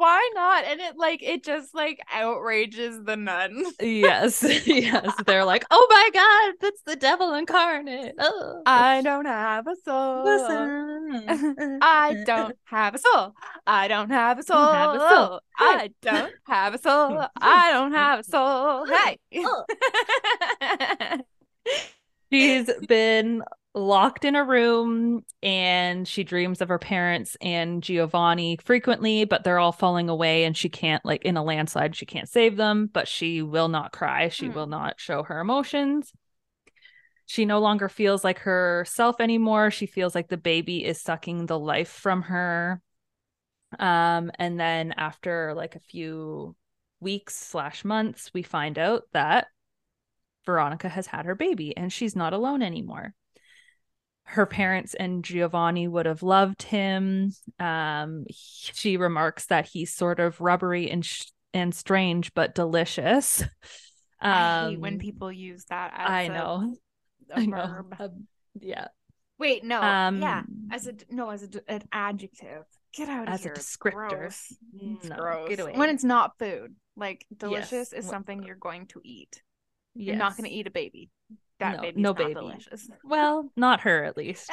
[0.01, 0.65] Why not?
[0.65, 3.75] And it like it just like outrages the nuns.
[3.83, 4.43] yes.
[4.67, 5.15] Yes.
[5.27, 8.15] They're like, oh my God, that's the devil incarnate.
[8.19, 8.63] Oh.
[8.65, 10.25] I don't have a soul.
[10.25, 11.79] Listen.
[11.83, 13.35] I don't have a soul.
[13.67, 14.57] I don't have a soul.
[14.57, 15.41] Don't have a soul.
[15.59, 17.27] I don't have a soul.
[17.39, 18.87] I don't have a soul.
[18.87, 19.19] Hey.
[19.37, 19.65] Oh.
[22.33, 23.43] She's been
[23.75, 29.59] locked in a room and she dreams of her parents and Giovanni frequently, but they're
[29.61, 33.07] all falling away and she can't, like, in a landslide, she can't save them, but
[33.07, 34.29] she will not cry.
[34.29, 34.55] She Hmm.
[34.55, 36.13] will not show her emotions.
[37.27, 39.71] She no longer feels like herself anymore.
[39.71, 42.83] She feels like the baby is sucking the life from her.
[43.79, 46.57] Um, and then after like a few
[46.99, 49.47] weeks slash months, we find out that
[50.45, 53.15] Veronica has had her baby and she's not alone anymore.
[54.31, 57.33] Her parents and Giovanni would have loved him.
[57.59, 58.35] Um, he-
[58.75, 63.43] she remarks that he's sort of rubbery and sh- and strange, but delicious.
[64.21, 66.77] I hate when Um, people use that as I a- know,
[67.31, 67.67] a I know.
[67.67, 67.95] verb.
[67.99, 68.27] Um,
[68.61, 68.89] yeah.
[69.39, 69.81] Wait, no.
[69.83, 70.43] Um, yeah.
[70.71, 72.65] As a no, as a, an adjective.
[72.95, 73.53] Get out of here.
[73.53, 74.09] As a descriptor.
[74.11, 74.53] gross.
[74.75, 75.49] It's No, gross.
[75.49, 75.73] get away.
[75.77, 76.75] When it's not food.
[76.97, 79.43] Like delicious Yes, is something you're going to eat.
[79.95, 81.09] You're not going to eat a baby.
[81.61, 82.35] That No, baby's no baby.
[82.35, 82.89] delicious.
[83.05, 84.51] Well, not her at least.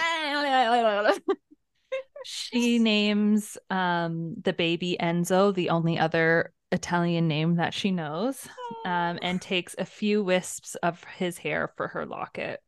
[2.23, 8.47] She names um the baby Enzo, the only other Italian name that she knows,
[8.85, 12.61] um, and takes a few wisps of his hair for her locket.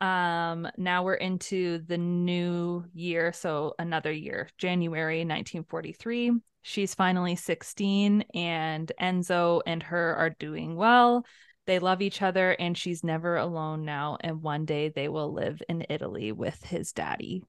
[0.00, 6.32] Um, now we're into the new year, so another year, January 1943.
[6.62, 11.24] She's finally 16, and Enzo and her are doing well.
[11.66, 14.16] They love each other, and she's never alone now.
[14.20, 17.42] And one day they will live in Italy with his daddy.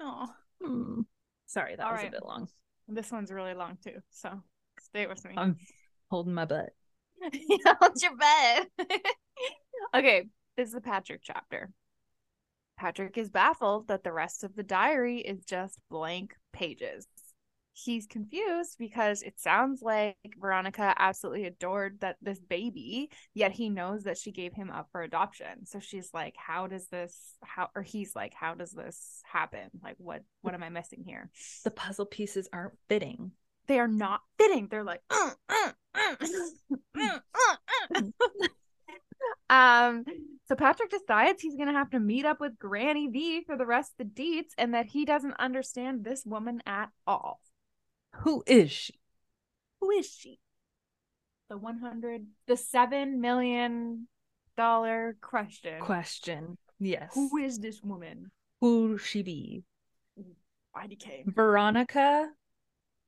[0.00, 0.28] oh,
[0.62, 1.00] Hmm.
[1.46, 2.08] Sorry, that All was right.
[2.08, 2.48] a bit long.
[2.88, 3.98] this one's really long too.
[4.10, 4.40] So
[4.80, 5.34] stay with me.
[5.36, 5.56] I'm
[6.10, 6.70] holding my butt.
[7.22, 8.68] Hold your butt.
[9.94, 11.70] okay, this is the Patrick chapter.
[12.78, 17.06] Patrick is baffled that the rest of the diary is just blank pages.
[17.76, 24.04] He's confused because it sounds like Veronica absolutely adored that this baby, yet he knows
[24.04, 25.66] that she gave him up for adoption.
[25.66, 27.34] So she's like, "How does this?
[27.42, 29.70] How?" Or he's like, "How does this happen?
[29.82, 30.22] Like, what?
[30.42, 31.30] What am I missing here?"
[31.64, 33.32] The puzzle pieces aren't fitting.
[33.66, 34.68] they are not fitting.
[34.68, 37.56] They're like, "Uh, uh, uh, uh, uh,
[37.94, 38.02] uh."
[39.54, 40.04] um.
[40.46, 43.92] So Patrick decides he's gonna have to meet up with Granny V for the rest
[43.98, 47.40] of the deets, and that he doesn't understand this woman at all.
[48.20, 48.94] Who is she?
[49.80, 50.38] Who is she?
[51.50, 54.08] The one hundred, the seven million
[54.56, 55.80] dollar question.
[55.80, 56.56] Question.
[56.80, 57.12] Yes.
[57.14, 58.30] Who is this woman?
[58.60, 59.64] Who she be?
[60.76, 61.24] IDK.
[61.26, 62.30] Veronica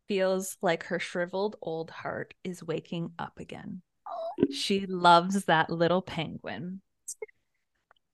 [0.07, 3.83] feels like her shriveled old heart is waking up again.
[4.53, 6.83] She loves that little penguin.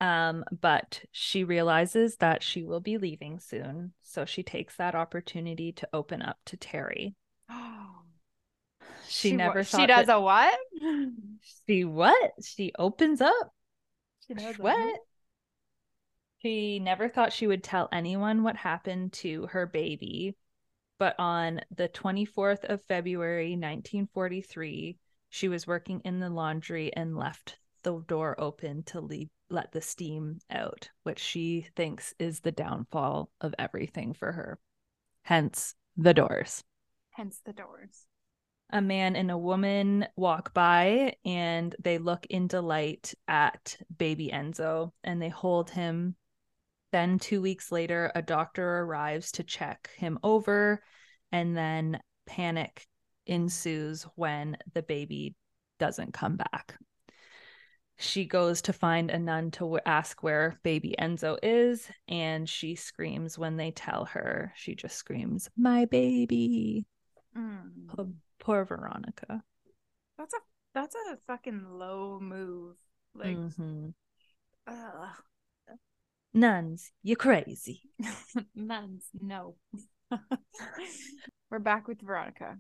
[0.03, 5.71] Um, but she realizes that she will be leaving soon, so she takes that opportunity
[5.75, 7.15] to open up to Terry.
[9.09, 10.59] She, wa- never She does that- a what?
[11.69, 12.33] She what?
[12.43, 13.53] She opens up.
[14.27, 15.01] She does What?
[16.41, 20.37] She never thought she would tell anyone what happened to her baby,
[20.99, 24.97] but on the 24th of February 1943,
[25.29, 29.81] she was working in the laundry and left the door open to leave let the
[29.81, 34.59] steam out, which she thinks is the downfall of everything for her.
[35.23, 36.65] Hence the doors.
[37.11, 38.07] Hence the doors.
[38.71, 44.93] A man and a woman walk by and they look in delight at baby Enzo
[45.05, 46.17] and they hold him.
[46.91, 50.83] Then, two weeks later, a doctor arrives to check him over,
[51.31, 52.87] and then panic
[53.27, 55.35] ensues when the baby
[55.79, 56.77] doesn't come back.
[58.03, 62.75] She goes to find a nun to w- ask where baby Enzo is, and she
[62.75, 64.53] screams when they tell her.
[64.57, 66.85] She just screams, My baby.
[67.37, 67.87] Mm.
[67.87, 68.09] Poor,
[68.41, 69.45] poor Veronica.
[70.19, 70.39] That's a
[70.75, 72.77] that's a fucking low move.
[73.15, 73.95] Like, Mhm.
[74.67, 75.17] ugh.
[76.35, 77.83] Nuns, you crazy.
[78.55, 79.55] nuns, no.
[81.51, 82.59] We're back with Veronica.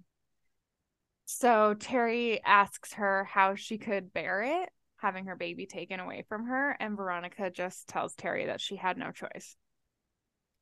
[1.24, 4.70] So Terry asks her how she could bear it,
[5.02, 8.96] having her baby taken away from her, and Veronica just tells Terry that she had
[8.96, 9.56] no choice.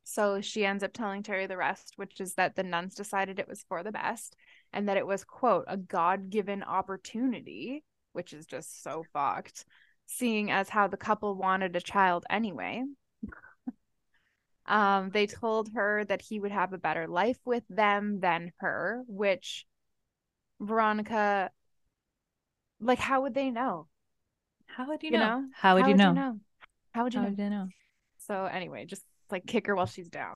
[0.03, 3.47] So she ends up telling Terry the rest, which is that the nuns decided it
[3.47, 4.35] was for the best
[4.73, 9.65] and that it was, quote, a God given opportunity, which is just so fucked.
[10.07, 12.83] seeing as how the couple wanted a child anyway.
[14.67, 19.03] um, they told her that he would have a better life with them than her,
[19.07, 19.67] which
[20.59, 21.51] Veronica,
[22.81, 23.87] like, how would they know?
[24.77, 25.41] How would you, You know?
[25.41, 25.45] know?
[25.55, 26.09] How would How you would know?
[26.09, 26.41] you know?
[26.93, 27.31] How would you How know?
[27.31, 27.69] would you know?
[28.19, 30.35] So anyway, just like kick her while she's down.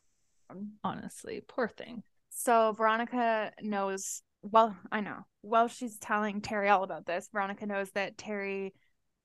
[0.83, 2.03] Honestly, poor thing.
[2.31, 5.21] So Veronica knows, well, I know.
[5.43, 8.75] While she's telling Terry all about this, Veronica knows that Terry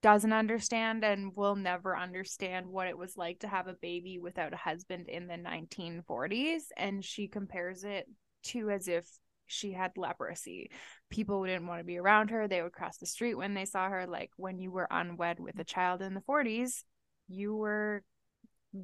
[0.02, 4.54] doesn't understand and will never understand what it was like to have a baby without
[4.54, 6.62] a husband in the 1940s.
[6.76, 8.06] And she compares it
[8.44, 9.06] to as if
[9.50, 10.70] she had leprosy.
[11.10, 12.48] People didn't want to be around her.
[12.48, 14.06] They would cross the street when they saw her.
[14.06, 16.84] Like when you were unwed with a child in the 40s,
[17.28, 18.02] you were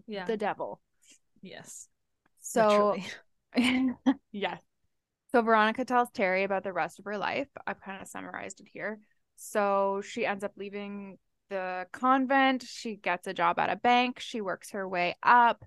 [0.07, 0.25] Yeah.
[0.25, 0.81] the devil.
[1.43, 1.89] yes.
[2.41, 2.97] So
[4.33, 4.61] yes.
[5.33, 7.49] So Veronica tells Terry about the rest of her life.
[7.67, 8.99] I've kind of summarized it here.
[9.37, 11.19] So she ends up leaving
[11.51, 12.63] the convent.
[12.67, 14.21] She gets a job at a bank.
[14.21, 15.65] She works her way up.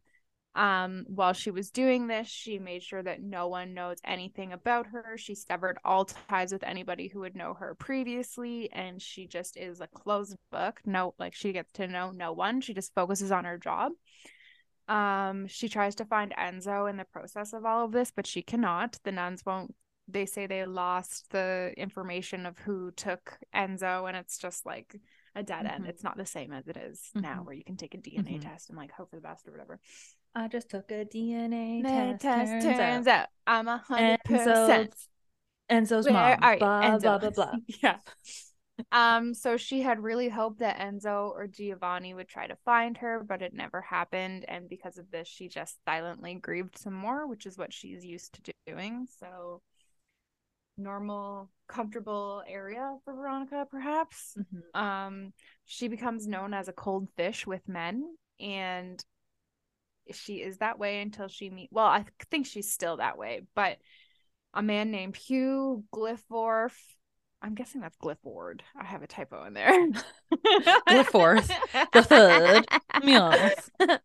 [0.59, 4.87] Um, while she was doing this, she made sure that no one knows anything about
[4.87, 5.17] her.
[5.17, 9.79] She severed all ties with anybody who would know her previously, and she just is
[9.79, 10.81] a closed book.
[10.85, 12.59] No, like she gets to know no one.
[12.59, 13.93] She just focuses on her job.
[14.89, 18.41] Um, she tries to find Enzo in the process of all of this, but she
[18.41, 18.99] cannot.
[19.03, 19.73] The nuns won't.
[20.09, 24.99] They say they lost the information of who took Enzo, and it's just like
[25.35, 25.85] a dead end.
[25.85, 25.89] Mhm.
[25.89, 27.45] It's not the same as it is now, Mhm.
[27.45, 28.41] where you can take a DNA Mhm.
[28.41, 29.79] test and like hope for the best or whatever.
[30.35, 32.51] I just took a DNA The test.
[32.63, 33.21] turns, out.
[33.21, 34.93] out I'm a hundred percent.
[35.69, 36.39] Enzo's, Where mom.
[36.41, 37.01] are you, blah, Enzo?
[37.01, 37.55] blah, blah, blah.
[37.83, 37.97] yeah.
[38.91, 43.21] Um, so she had really hoped that Enzo or Giovanni would try to find her,
[43.27, 44.45] but it never happened.
[44.47, 48.33] And because of this, she just silently grieved some more, which is what she's used
[48.45, 49.05] to doing.
[49.19, 49.61] So
[50.77, 54.37] normal, comfortable area for Veronica, perhaps.
[54.37, 54.79] Mhm.
[54.79, 55.33] Um,
[55.65, 59.03] she becomes known as a cold fish with men, and
[60.13, 61.69] she is that way until she meet.
[61.71, 63.77] Well, I think she's still that way, but
[64.53, 66.71] a man named Hugh Glyfford.
[67.41, 69.71] I'm guessing that's glifford I have a typo in there.
[70.89, 71.49] Glyfford.
[71.93, 72.65] The third.
[73.01, 73.69] Yes.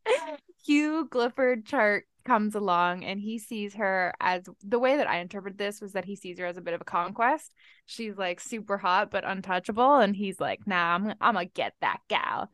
[0.64, 5.58] Hugh glifford chart comes along and he sees her as the way that I interpret
[5.58, 7.52] this was that he sees her as a bit of a conquest.
[7.86, 11.98] She's like super hot but untouchable, and he's like, "Nah, I'm I'm gonna get that
[12.08, 12.50] gal."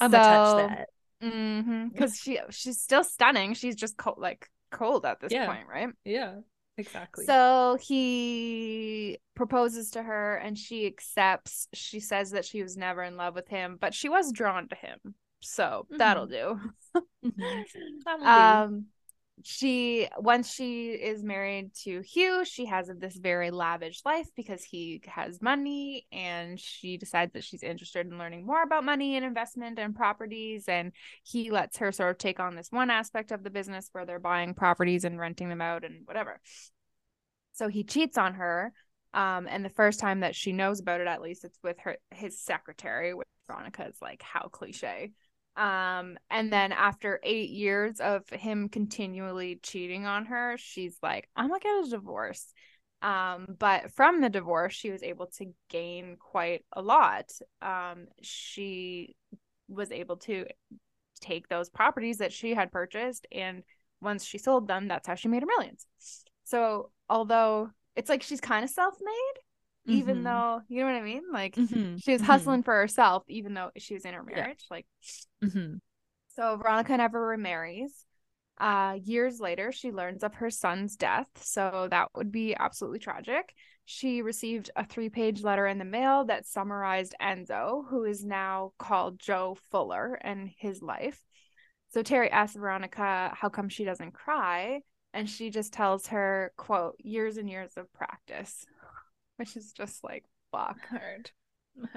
[0.00, 0.84] I'm gonna touch So-
[1.20, 1.26] that.
[1.32, 1.88] Mm-hmm.
[1.88, 3.54] Because she she's still stunning.
[3.54, 5.46] She's just cold, like cold at this Yeah.
[5.46, 5.88] point, right?
[6.04, 6.36] Yeah,
[6.76, 7.24] exactly.
[7.24, 11.68] So he proposes to her, and she accepts.
[11.72, 14.76] She says that she was never in love with him, but she was drawn to
[14.76, 14.98] him.
[15.40, 16.60] So that'll do.
[17.24, 17.64] Mhm.
[18.04, 18.30] That will do.
[18.30, 18.86] Um,
[19.42, 25.02] she once she is married to Hugh, she has this very lavish life because he
[25.06, 29.78] has money, and she decides that she's interested in learning more about money and investment
[29.78, 30.68] and properties.
[30.68, 34.06] And he lets her sort of take on this one aspect of the business where
[34.06, 36.40] they're buying properties and renting them out and whatever.
[37.52, 38.72] So he cheats on her.
[39.14, 41.96] Um, and the first time that she knows about it, at least it's with her
[42.10, 45.12] his secretary, which Veronica is like, how cliche.
[45.56, 51.48] Um, and then after eight years of him continually cheating on her, she's like, I'm
[51.48, 52.52] gonna get a divorce.
[53.02, 57.30] Um, but from the divorce, she was able to gain quite a lot.
[57.62, 59.16] Um, she
[59.68, 60.46] was able to
[61.20, 63.62] take those properties that she had purchased, and
[64.00, 65.86] once she sold them, that's how she made her millions.
[66.44, 69.42] So, although it's like she's kind of self made,
[69.88, 70.24] even Mhm.
[70.24, 72.02] though you know what I mean, like Mhm.
[72.02, 72.26] she was Mhm.
[72.26, 74.36] hustling for herself, even though she was in her Yeah.
[74.36, 74.64] marriage.
[74.70, 74.86] Like,
[75.42, 75.80] Mhm.
[76.28, 78.04] so Veronica never remarries.
[78.58, 81.28] Uh, years later, she learns of her son's death.
[81.42, 83.54] So that would be absolutely tragic.
[83.84, 88.72] She received a three page letter in the mail that summarized Enzo, who is now
[88.78, 91.22] called Joe Fuller, and his life.
[91.88, 94.80] So Terry asks Veronica how come she doesn't cry.
[95.14, 98.66] And she just tells her, quote, years and years of practice,
[99.36, 100.78] which is just like, fuck.
[100.88, 101.30] Hard.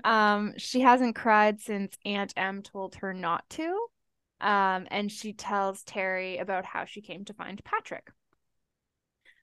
[0.03, 3.87] Um, she hasn't cried since Aunt M told her not to.
[4.41, 8.11] Um, and she tells Terry about how she came to find Patrick.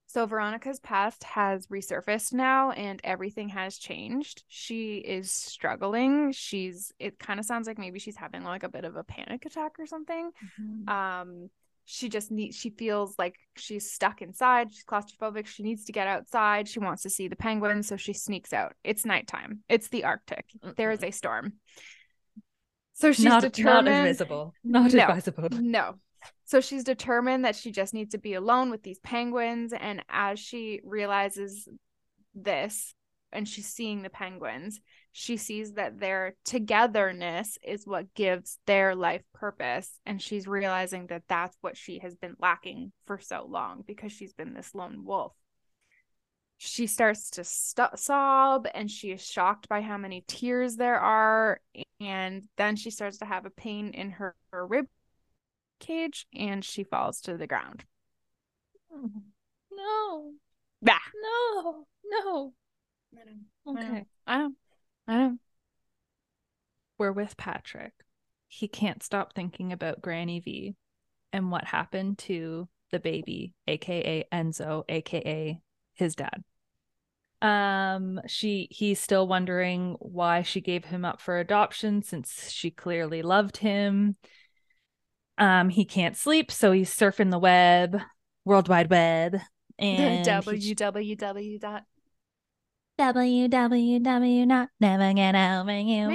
[0.09, 4.45] So Veronica's past has resurfaced now and everything has changed.
[4.47, 6.33] She is struggling.
[6.33, 9.45] She's it kind of sounds like maybe she's having like a bit of a panic
[9.47, 10.31] attack or something.
[10.61, 10.89] Mhm.
[10.89, 11.51] Um
[11.89, 14.75] she just needs she feels like she's stuck inside.
[14.75, 15.47] She's claustrophobic.
[15.47, 16.69] She needs to get outside.
[16.69, 18.75] She wants to see the penguins, so she sneaks out.
[18.83, 19.61] It's nighttime.
[19.69, 20.47] It's the Arctic.
[20.77, 21.55] There is a storm.
[22.95, 24.55] So she's not, determined not advisable.
[24.65, 25.05] Not No.
[25.05, 25.49] advisable.
[25.53, 25.95] no.
[26.45, 29.73] So she's determined that she just needs to be alone with these penguins.
[29.73, 31.69] And as she realizes
[32.35, 32.95] this
[33.33, 34.81] and she's seeing the penguins,
[35.19, 41.23] she sees that their togetherness is what gives their life purpose and she's realizing that
[41.27, 45.33] that's what she has been lacking for so long because she's been this lone wolf
[46.59, 51.61] she starts to st- sob and she is shocked by how many tears there are
[51.99, 54.85] and then she starts to have a pain in her, her rib
[55.81, 57.87] cage and she falls to the ground
[59.73, 60.33] No.
[60.83, 61.87] bah No.
[62.05, 62.53] No.
[63.67, 64.05] Okay.
[64.27, 64.53] i know
[65.07, 65.39] i know
[66.99, 67.93] We're with Patrick.
[68.49, 70.77] He can't stop thinking about Granny V
[71.33, 75.61] and what happened to the baby, aka Enzo, aka
[75.95, 76.45] his dad.
[77.43, 83.23] Um, she he's still wondering why she gave him up for adoption since she clearly
[83.23, 84.17] loved him.
[85.39, 88.01] Um, he can't sleep, so he's surfing the web,
[88.47, 89.37] World Wide Web,
[89.79, 91.81] and www
[92.99, 96.09] www not never get over you.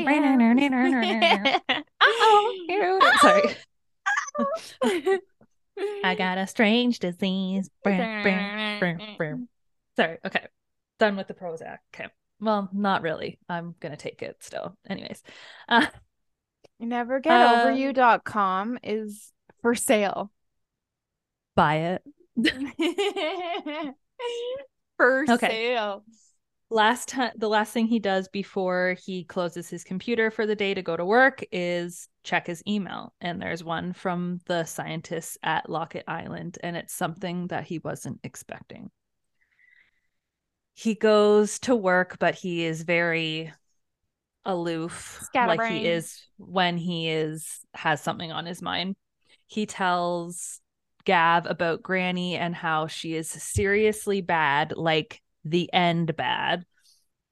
[2.01, 3.43] oh Sorry.
[6.03, 7.69] I got a strange disease.
[7.86, 9.38] Sorry.
[10.25, 10.47] Okay.
[10.99, 11.77] Done with the Prozac.
[11.93, 12.07] Okay.
[12.39, 13.39] Well, not really.
[13.49, 14.75] I'm going to take it still.
[14.89, 15.21] Anyways.
[15.69, 15.86] Uh,
[16.82, 20.32] nevergetoveryou.com is for sale
[21.55, 22.01] buy it.
[24.97, 25.47] for Okay.
[25.47, 26.03] sale
[26.74, 30.74] Last time, the last thing he does before he closes his computer for the day
[30.74, 33.13] to go to work is check his email.
[33.19, 38.22] And there's one from the scientists at Locket Island, and it's something that he wasn't
[38.24, 38.89] expecting.
[40.74, 43.51] He goes to work, but he is very
[44.45, 48.95] aloof, like he is when he is has something on his mind.
[49.45, 50.61] He tells
[51.03, 56.66] Gav about Granny and how she is seriously bad, like the end bad.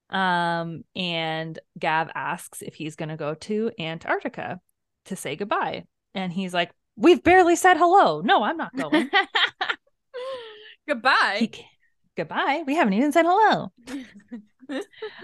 [0.09, 4.59] Um, and Gav asks if he's going to go to Antarctica
[5.05, 5.85] to say goodbye.
[6.15, 8.19] And he's like, We've barely said hello.
[8.19, 9.09] No, I'm not going.
[10.87, 11.65] goodbye He
[12.19, 12.63] goodbye.
[12.67, 13.71] We haven't even said hello.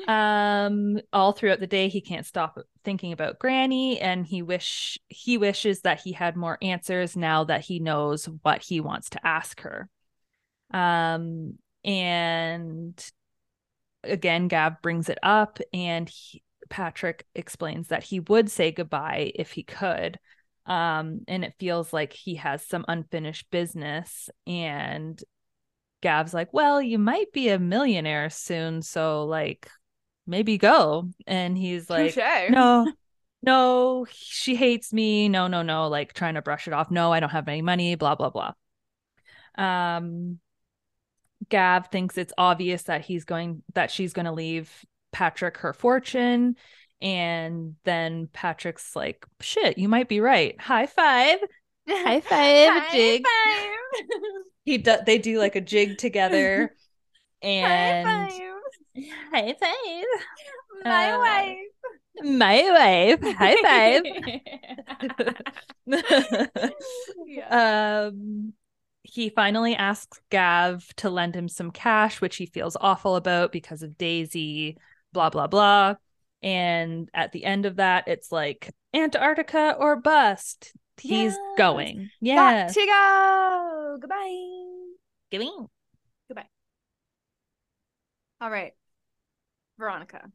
[0.08, 5.38] Um, all throughout the day, he can't stop thinking about Granny, and he wish he
[5.38, 9.62] wishes that he had more answers now that he knows what he wants to ask
[9.62, 9.88] her.
[10.74, 13.12] Um, and
[14.04, 19.52] again, Gav brings it up, and he, Patrick explains that he would say goodbye if
[19.52, 20.20] he could.
[20.66, 25.22] Um, and it feels like he has some unfinished business, and
[26.02, 29.70] Gav's like, Well, you might be a millionaire soon, so like
[30.28, 31.10] maybe go.
[31.28, 32.50] And he's like, Touche.
[32.50, 32.92] No,
[33.44, 35.30] no, she hates me.
[35.30, 36.90] No, no, no, like trying to brush it off.
[36.90, 38.54] No, I don't have any money, blah, blah, blah.
[39.58, 40.40] Um
[41.50, 44.72] Gav thinks it's obvious that he's going that she's going to leave
[45.12, 46.56] Patrick her fortune.
[47.02, 50.60] And then Patrick's like, shit, you might be right.
[50.60, 51.40] High five.
[51.88, 53.24] High five, High jig.
[53.26, 53.70] five.
[54.66, 56.74] He do- they do like a jig together.
[57.44, 58.42] And High five.
[59.32, 60.84] high five.
[60.84, 61.58] My Uh, wife.
[62.24, 63.36] My wife.
[63.38, 64.04] High five.
[67.28, 68.08] yeah.
[68.08, 68.54] um
[69.06, 73.84] he finally asks Gav to lend him some cash, which he feels awful about because
[73.84, 74.78] of Daisy,
[75.14, 75.96] blah blah blah.
[76.42, 80.74] And at the end of that, it's like Antarctica or bust.
[80.98, 81.58] He's Yes.
[81.58, 82.10] going.
[82.24, 82.68] Got Yeah.
[82.68, 83.98] to go.
[84.02, 84.96] Goodbye.
[85.32, 85.68] Giving.
[88.42, 88.74] All right.
[89.78, 90.30] Veronica.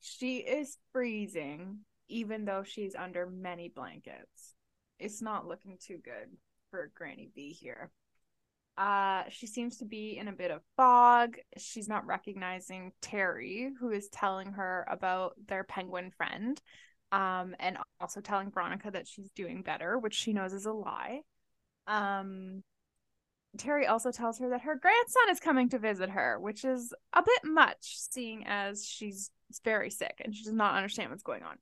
[0.00, 4.54] She is freezing, even though she's under many blankets.
[4.98, 6.36] It's not looking too good
[6.70, 7.90] for Granny V here.
[8.76, 11.36] Uh, she seems to be in a bit of fog.
[11.56, 16.60] She's not recognizing Terry, who is telling her about their penguin friend,
[17.12, 21.20] um, and also telling Veronica that she's doing better, which she knows is a lie.
[21.86, 22.64] Um,
[23.56, 27.22] Terry also tells her that her grandson is coming to visit her, which is a
[27.22, 29.30] bit much, seeing as she's
[29.62, 31.56] very sick and she does not understand what's going on.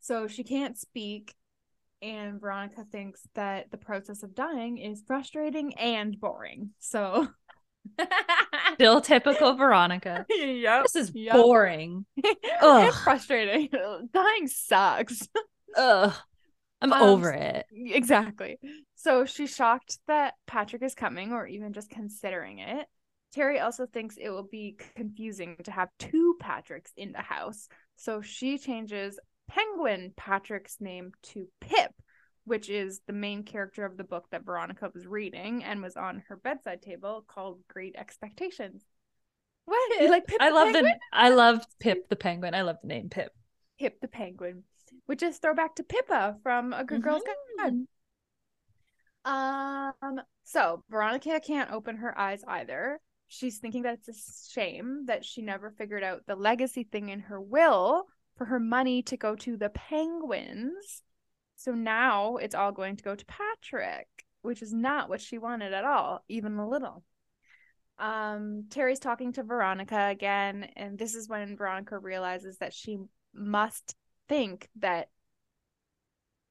[0.00, 1.34] So she can't speak,
[2.02, 6.70] and Veronica thinks that the process of dying is frustrating and boring.
[6.78, 7.28] So,
[8.74, 10.24] Still typical Veronica.
[10.30, 11.34] yep, This is yep.
[11.34, 12.04] boring.
[12.16, 12.94] it's Ugh.
[13.02, 13.68] frustrating.
[14.12, 15.26] Dying sucks.
[15.76, 16.14] Ugh.
[16.80, 17.66] I'm Um, over it.
[17.72, 18.58] Exactly.
[18.94, 22.86] So she's shocked that Patrick is coming or even just considering it.
[23.32, 27.68] Terry also thinks it will be confusing to have two Patricks in the house.
[27.96, 29.18] So she changes
[29.48, 31.92] Penguin Patrick's name to Pip,
[32.44, 36.22] which is the main character of the book that Veronica was reading and was on
[36.28, 38.84] her bedside table called Great Expectations.
[39.64, 40.00] What?
[40.00, 40.84] You like Pip I the love penguin?
[40.84, 42.54] the I love Pip the penguin.
[42.54, 43.32] I love the name Pip.
[43.78, 44.64] Pip the penguin,
[45.06, 47.22] which is throwback to Pippa from A Good Girl's
[47.58, 47.72] Guide.
[49.24, 52.98] Um, so Veronica can't open her eyes either.
[53.28, 57.20] She's thinking that it's a shame that she never figured out the legacy thing in
[57.20, 58.06] her will
[58.38, 61.02] for her money to go to the penguins.
[61.56, 64.06] So now it's all going to go to Patrick,
[64.42, 67.02] which is not what she wanted at all, even a little.
[67.98, 72.98] Um, Terry's talking to Veronica again, and this is when Veronica realizes that she
[73.34, 73.96] must
[74.28, 75.08] think that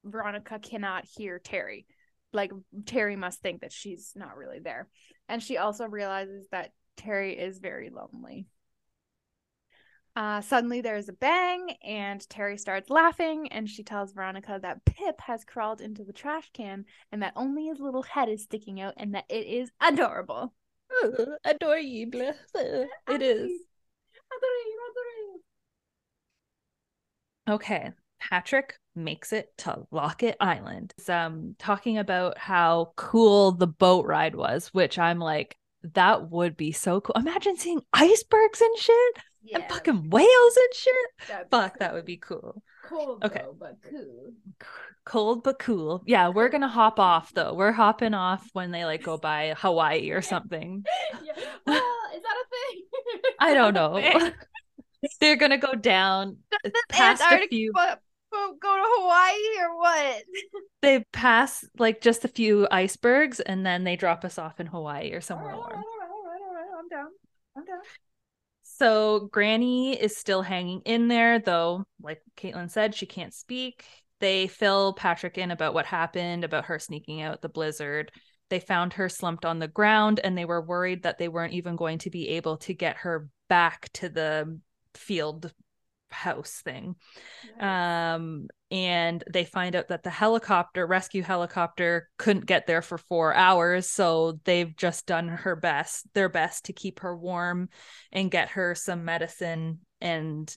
[0.04, 1.86] Veronica cannot hear Terry.
[2.34, 2.52] Like
[2.86, 4.90] Terry must think that she's not really there.
[5.30, 8.48] And she also realizes that Terry is very lonely.
[10.18, 15.22] Uh, suddenly there's a bang, and Terry starts laughing, and she tells Veronica that Pip
[15.22, 18.96] has crawled into the trash can and that only his little head is sticking out
[18.98, 20.56] and that it is adorable.
[21.46, 22.34] Adorable.
[23.08, 23.52] It is.
[27.48, 27.92] Okay.
[28.20, 30.96] Patrick makes it to Locket Island.
[30.98, 35.58] He's, um talking about how cool the boat ride was, which I'm like,
[35.94, 37.14] that would be so cool.
[37.16, 39.18] Imagine seeing icebergs and shit
[39.54, 41.48] and fucking whales and shit.
[41.52, 42.62] Fuck, that would be cool.
[42.86, 43.24] cold.
[43.24, 43.42] Okay.
[43.44, 44.34] though, but cool.
[45.06, 46.04] Cold but cool.
[46.06, 47.54] Yeah, we're gonna hop off though.
[47.54, 50.84] We're hopping off when they like go by Hawaii or something.
[51.24, 51.34] yeah.
[51.66, 51.84] Well,
[52.16, 52.84] is that a thing?
[53.40, 54.02] I don't know.
[55.22, 56.38] They're gonna go down
[56.90, 57.72] past a Antarctic few.
[57.74, 60.24] but, go to Hawaii or what?
[60.82, 65.12] They pass like just a few icebergs, and then they drop us off in Hawaii
[65.12, 65.84] or somewhere all right, warm.
[65.84, 66.80] all right, all right, all right.
[66.80, 67.12] I'm down.
[67.56, 67.80] I'm down.
[68.78, 73.86] So Granny is still hanging in there, though, like Caitlin said, she can't speak.
[74.20, 78.12] They fill Patrick in about what happened, about her sneaking out the blizzard.
[78.50, 81.76] They found her slumped on the ground and they were worried that they weren't even
[81.76, 84.60] going to be able to get her back to the
[84.94, 85.52] field
[86.12, 86.96] house thing.
[87.60, 93.34] Um, and they find out that the helicopter, rescue helicopter, couldn't get there for four
[93.34, 93.90] hours.
[93.90, 97.70] So they've just done her best, their best to keep her warm
[98.12, 99.80] and get her some medicine.
[100.02, 100.56] And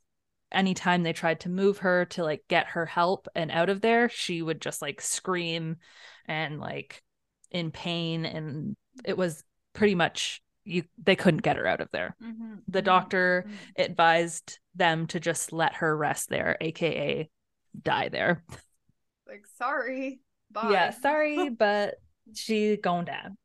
[0.53, 4.09] anytime they tried to move her to like get her help and out of there,
[4.09, 5.77] she would just like scream
[6.27, 7.03] and like
[7.51, 8.25] in pain.
[8.25, 9.43] And it was
[9.73, 12.17] pretty much you they couldn't get her out of there.
[12.21, 13.75] Mhm, The mhm, doctor mhm.
[13.79, 17.29] advised them to just let her rest there, aka
[17.81, 18.45] die there.
[19.27, 20.21] like sorry.
[20.51, 20.71] Bye.
[20.73, 21.95] Yeah, sorry, but
[22.35, 23.37] she going down.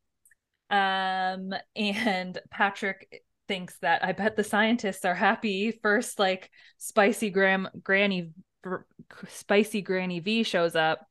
[0.69, 5.71] Um, and Patrick thinks that I bet the scientists are happy.
[5.83, 8.31] First, like spicy gram granny
[9.27, 11.05] spicy granny V shows up.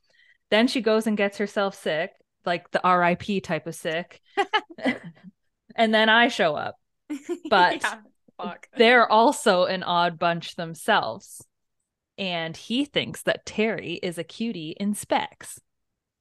[0.50, 2.10] Then she goes and gets herself sick,
[2.44, 4.20] like the RIP type of sick.
[5.76, 6.76] and then I show up.
[7.48, 11.46] But- yeah, they're also an odd bunch themselves.
[12.16, 15.60] And he thinks that Terry is a cutie in specs.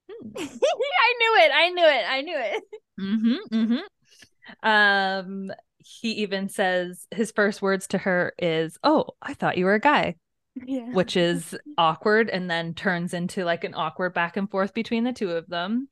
[0.09, 0.31] Hmm.
[0.37, 1.51] I knew it.
[1.53, 2.05] I knew it.
[2.09, 2.63] I knew it.
[2.99, 3.55] Mm-hmm.
[3.55, 4.67] Mm-hmm.
[4.69, 9.73] Um, he even says his first words to her is, Oh, I thought you were
[9.73, 10.15] a guy,
[10.55, 10.91] Yeah.
[10.91, 15.13] which is awkward and then turns into like an awkward back and forth between the
[15.13, 15.89] two of them.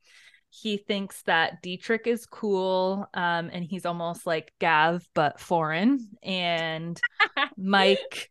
[0.50, 6.10] He thinks that Dietrich is cool, um, and he's almost like Gav but foreign.
[6.22, 7.00] And
[7.58, 8.30] Mike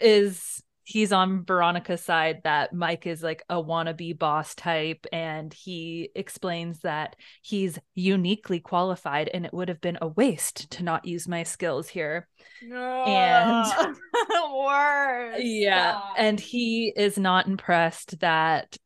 [0.00, 6.08] is he's on Veronica's side that Mike is like a wannabe boss type and he
[6.14, 11.28] explains that he's uniquely qualified and it would have been a waste to not use
[11.28, 12.26] my skills here.
[12.62, 13.66] And-
[14.54, 15.40] worse.
[15.40, 18.76] Yeah, and he is not impressed that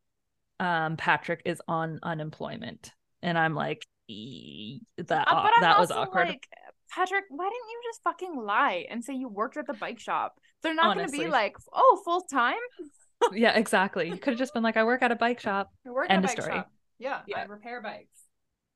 [0.59, 2.91] um Patrick is on unemployment.
[3.23, 6.29] And I'm like "E- that Uh, aw- but I'm that was awkward.
[6.31, 6.49] Like,
[6.91, 10.35] Patrick, why didn't you just fucking lie and say you worked at the bike shop?
[10.63, 12.55] They're not going to be like, oh, full time.
[13.33, 14.09] yeah, exactly.
[14.09, 15.71] You could have just been like I work at a bike shop.
[15.87, 16.59] I work End at a bike story.
[16.59, 16.71] shop.
[16.99, 17.45] Yeah, I Yeah.
[17.49, 18.07] repair bikes.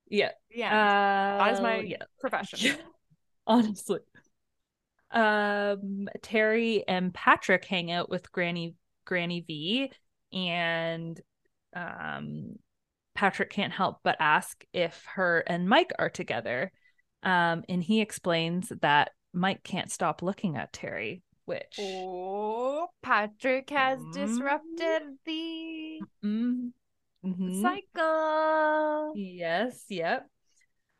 [0.08, 0.30] Yeah.
[0.50, 1.96] Yeah, Uh, that is my yeah.
[2.20, 2.58] profession.
[2.62, 2.76] Yeah,
[3.46, 4.00] honestly.
[5.10, 8.74] Um, Terry and Patrick hang out with Granny
[9.04, 9.92] Granny V,
[10.32, 11.20] and
[11.74, 12.56] um,
[13.14, 16.72] Patrick can't help but ask if her and Mike are together.
[17.22, 23.98] Um, and he explains that Mike can't stop looking at Terry, which Oh, Patrick has
[24.00, 24.12] Mm.
[24.12, 26.72] disrupted the Mm,
[27.24, 27.62] mhm.
[27.62, 29.14] cycle.
[29.16, 30.28] Yes, yep.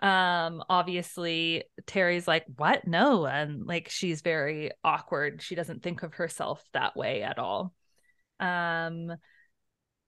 [0.00, 2.86] Um, obviously Terry's like, "What?
[2.86, 5.42] No." And like she's very awkward.
[5.42, 7.74] She doesn't think of herself that way at all.
[8.38, 9.16] Um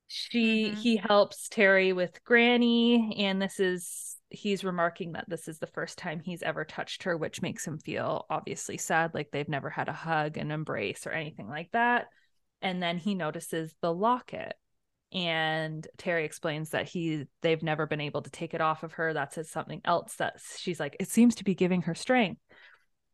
[0.08, 0.74] she Mhm.
[0.82, 5.98] he helps Terry with Granny and this is he's remarking that this is the first
[5.98, 9.88] time he's ever touched her, which makes him feel obviously sad, like they've never had
[9.88, 12.06] a hug and embrace or anything like that.
[12.60, 14.54] And then he notices the locket.
[15.12, 19.14] And Terry explains that he they've never been able to take it off of her.
[19.14, 22.42] That's something else that she's like, it seems to be giving her strength.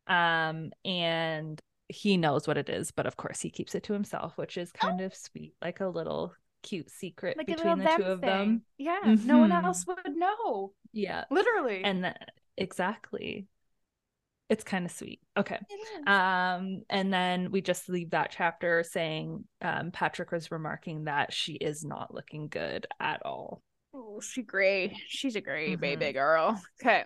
[0.08, 4.36] Um, and he knows what it is, but of course he keeps it to himself,
[4.36, 5.04] which is kind oh.
[5.04, 6.34] of sweet, like a little
[6.64, 8.28] cute secret like between the two of thing.
[8.28, 8.62] them.
[8.78, 9.26] Yeah, mm-hmm.
[9.26, 9.66] no one mm-hmm.
[9.66, 10.72] else would know.
[10.92, 11.84] Yeah, literally.
[11.84, 12.16] And th-
[12.56, 13.46] exactly,
[14.48, 15.20] it's kind of sweet.
[15.36, 15.58] Okay.
[16.06, 21.52] Um, and then we just leave that chapter saying um, Patrick was remarking that she
[21.52, 23.62] is not looking good at all.
[23.94, 24.96] Oh, she gray.
[25.06, 25.80] She's a gray mm-hmm.
[25.80, 26.60] baby girl.
[26.80, 27.04] Okay.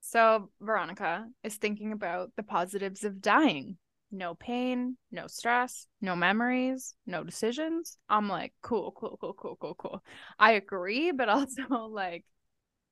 [0.00, 3.76] So Veronica is thinking about the positives of dying
[4.16, 7.98] no pain, no stress, no memories, no decisions.
[8.08, 10.02] I'm like, cool, cool, cool, cool, cool, cool.
[10.38, 12.24] I agree, but also like,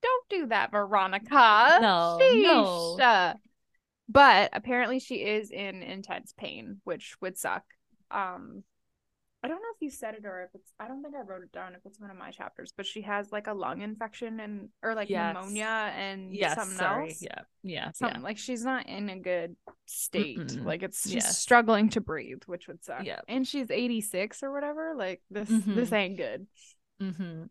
[0.03, 1.79] don't do that, Veronica.
[1.81, 2.99] No, Sheesh.
[2.99, 3.35] no.
[4.09, 7.65] But apparently, she is in intense pain, which would suck.
[8.11, 8.63] Um,
[9.45, 11.43] I don't know if you said it or if it's I don't think I wrote
[11.43, 14.41] it down if it's one of my chapters, but she has like a lung infection
[14.41, 15.35] and or like yes.
[15.35, 17.09] pneumonia and yes, something sorry.
[17.09, 17.21] else.
[17.21, 17.41] Yeah.
[17.63, 17.91] Yeah.
[17.93, 18.25] Something yeah.
[18.25, 20.39] like she's not in a good state.
[20.39, 20.65] Mm-mm.
[20.65, 21.39] Like it's she's yes.
[21.39, 23.05] struggling to breathe, which would suck.
[23.05, 23.21] Yeah.
[23.29, 24.95] And she's 86 or whatever.
[24.97, 25.75] Like this mm-hmm.
[25.75, 26.47] this ain't good.
[27.03, 27.43] Mm-hmm.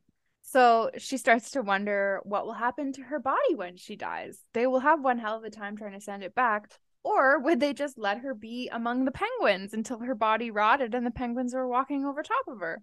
[0.42, 4.40] So she starts to wonder what will happen to her body when she dies.
[4.54, 6.72] They will have one hell of a time trying to send it back,
[7.04, 11.06] or would they just let her be among the penguins until her body rotted and
[11.06, 12.82] the penguins were walking over top of her?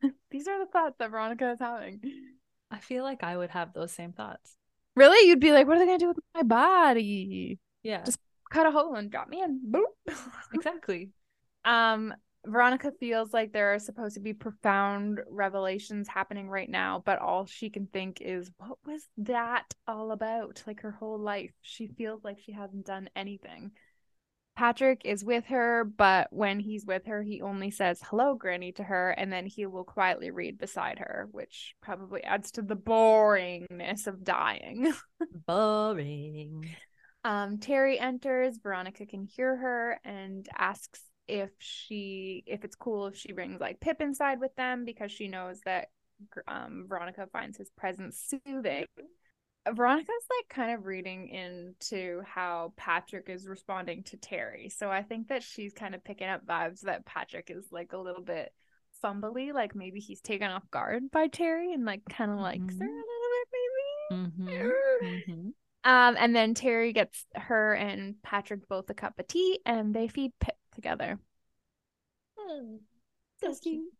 [0.30, 2.00] These are the thoughts that Veronica is having.
[2.70, 4.56] I feel like I would have those same thoughts.
[4.94, 5.28] Really?
[5.28, 7.58] You'd be like, what are they going to do with my body?
[7.82, 8.02] Yeah.
[8.04, 8.18] Just
[8.50, 9.60] cut a hole and drop me in.
[9.70, 10.14] Boop.
[10.54, 11.10] exactly.
[11.64, 12.14] Um,
[12.46, 17.44] Veronica feels like there are supposed to be profound revelations happening right now, but all
[17.46, 20.62] she can think is, what was that all about?
[20.66, 23.72] Like her whole life, she feels like she hasn't done anything.
[24.56, 28.82] Patrick is with her, but when he's with her, he only says hello, Granny, to
[28.82, 34.06] her, and then he will quietly read beside her, which probably adds to the boringness
[34.06, 34.94] of dying.
[35.46, 36.74] Boring.
[37.22, 38.56] Um, Terry enters.
[38.62, 43.80] Veronica can hear her and asks if she if it's cool if she brings like
[43.80, 45.88] Pip inside with them because she knows that
[46.48, 48.86] um, Veronica finds his presence soothing.
[49.68, 50.08] Veronica's
[50.38, 54.68] like kind of reading into how Patrick is responding to Terry.
[54.68, 57.98] So I think that she's kind of picking up vibes that Patrick is like a
[57.98, 58.52] little bit
[59.02, 62.80] fumbly, like maybe he's taken off guard by Terry and like kind of likes mm-hmm.
[62.80, 64.22] her a little bit, maybe.
[64.22, 65.06] Mm-hmm.
[65.06, 65.48] Mm-hmm.
[65.90, 70.08] Um, and then Terry gets her and Patrick both a cup of tea and they
[70.08, 71.18] feed Pip together.
[72.38, 72.76] Hmm.
[73.42, 73.92] So cute.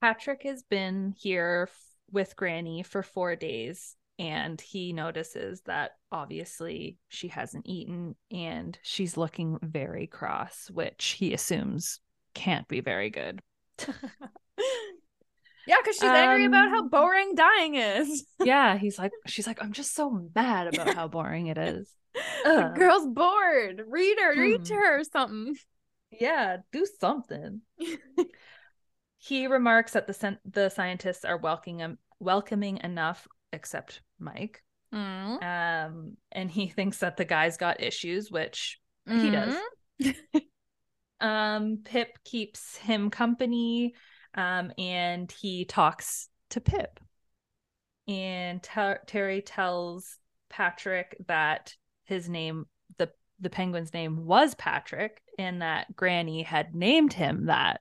[0.00, 1.68] Patrick has been here
[2.12, 9.16] with Granny for four days and he notices that obviously she hasn't eaten and she's
[9.16, 12.00] looking very cross, which he assumes
[12.34, 13.40] can't be very good.
[15.66, 18.24] yeah, because she's um, angry about how um, boring dying is.
[18.44, 21.92] yeah, he's like, she's like, I'm just so mad about how boring it is
[22.44, 23.82] the girl's bored.
[23.86, 24.40] Read her, hmm.
[24.40, 24.80] read to hmm.
[24.80, 25.56] her or something.
[26.10, 27.60] Yeah, do something.
[29.18, 34.62] he remarks that the the scientists are welcoming welcoming enough, except Mike.
[34.94, 35.42] Mm.
[35.42, 39.20] Um, and he thinks that the guy's got issues, which mm.
[39.20, 39.54] he does.
[40.02, 41.26] Mm-hmm.
[41.26, 43.94] um, Pip keeps him company,
[44.34, 47.00] um, and he talks to Pip.
[48.06, 50.16] And Ter- Terry tells
[50.48, 51.74] Patrick that
[52.08, 57.80] his name the the penguin's name was Patrick and that Granny had named him that.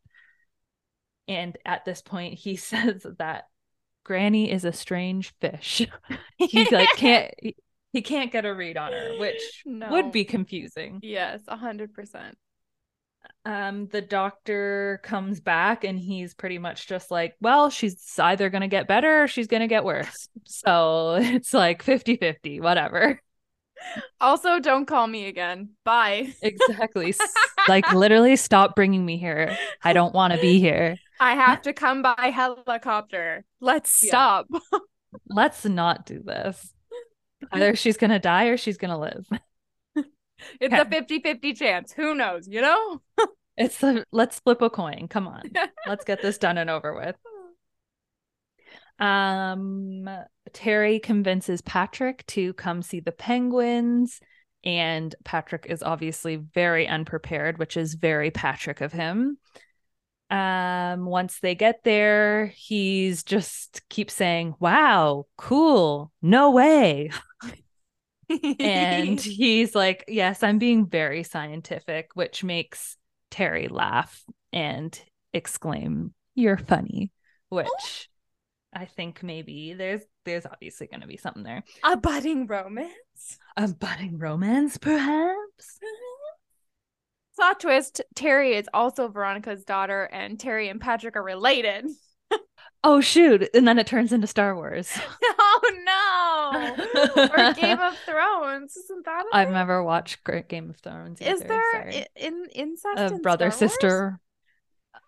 [1.27, 3.45] And at this point he says that
[4.03, 5.87] Granny is a strange fish.
[6.37, 7.55] He's like can't he,
[7.93, 9.89] he can't get a read on her, which no.
[9.89, 10.99] would be confusing.
[11.01, 12.37] Yes, a hundred percent.
[13.43, 18.67] Um, the doctor comes back and he's pretty much just like, well, she's either gonna
[18.67, 20.27] get better or she's gonna get worse.
[20.45, 23.21] so it's like 50 50, whatever
[24.21, 25.69] also, don't call me again.
[25.83, 26.33] Bye.
[26.41, 27.13] Exactly.
[27.67, 29.57] like literally stop bringing me here.
[29.83, 30.97] I don't want to be here.
[31.19, 33.43] I have to come by helicopter.
[33.59, 34.47] Let's stop.
[34.51, 34.79] Yeah.
[35.29, 36.73] Let's not do this.
[37.51, 39.27] Either she's going to die or she's going to live.
[40.59, 41.93] It's a 50-50 chance.
[41.93, 43.01] Who knows, you know?
[43.57, 45.07] it's the let's flip a coin.
[45.09, 45.49] Come on.
[45.87, 47.15] Let's get this done and over with.
[48.99, 50.09] Um
[50.53, 54.19] Terry convinces Patrick to come see the penguins.
[54.63, 59.37] And Patrick is obviously very unprepared, which is very Patrick of him.
[60.29, 67.11] Um, once they get there, he's just keeps saying, Wow, cool, no way.
[68.59, 72.97] and he's like, Yes, I'm being very scientific, which makes
[73.31, 74.21] Terry laugh
[74.51, 74.99] and
[75.33, 77.11] exclaim, You're funny,
[77.47, 78.09] which
[78.73, 81.63] I think maybe there's there's obviously gonna be something there.
[81.83, 83.39] a budding romance.
[83.55, 85.79] A budding romance, perhaps.
[87.35, 91.85] Plot twist: Terry is also Veronica's daughter, and Terry and Patrick are related.
[92.83, 93.49] Oh shoot.
[93.55, 94.89] And then it turns into Star Wars.
[95.23, 97.23] oh no!
[97.23, 98.77] or Game of Thrones.
[98.77, 99.25] Isn't that?
[99.33, 99.55] A I've thing?
[99.55, 101.19] never watched Great Game of Thrones.
[101.19, 102.97] Is there in incest?
[102.97, 104.19] a in brother sister?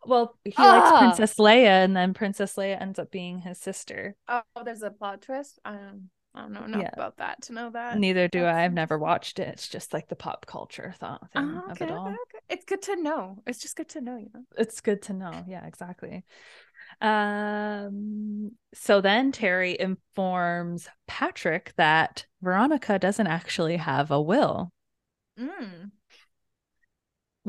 [0.06, 0.68] Well, he Ah!
[0.68, 4.16] likes Princess Leia, and then Princess Leia ends up being his sister.
[4.28, 5.60] Oh, there's a plot twist.
[5.66, 6.10] I don't.
[6.36, 6.92] I don't know enough Yeah.
[6.94, 7.98] about that to know that.
[7.98, 8.64] Neither do that's I.
[8.64, 9.48] I've never watched it.
[9.48, 12.08] It's just like the pop culture thought thing Oh, of okay, it okay, all.
[12.10, 12.40] okay.
[12.50, 13.42] It's good to know.
[13.48, 14.44] It's just good to know, you know.
[14.58, 15.44] It's good to know.
[15.48, 16.24] Yeah, exactly.
[17.02, 24.72] Um, so then Terry informs Patrick that Veronica doesn't actually have a will,
[25.38, 25.92] Mm.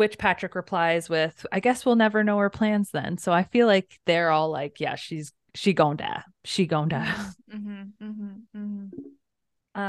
[0.01, 3.19] Which Patrick replies with, I guess we'll never know her plans then.
[3.19, 6.23] So I feel like they're all like, yeah, she's she gon' die.
[6.45, 7.15] She gon' die.
[7.51, 8.87] hmm hmm hmm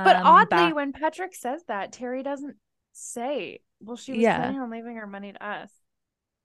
[0.03, 2.57] But Um, oddly, when Patrick says that, Terry doesn't
[2.91, 4.29] say, "Well, she was Yeah.
[4.29, 5.71] planning on leaving her money to us."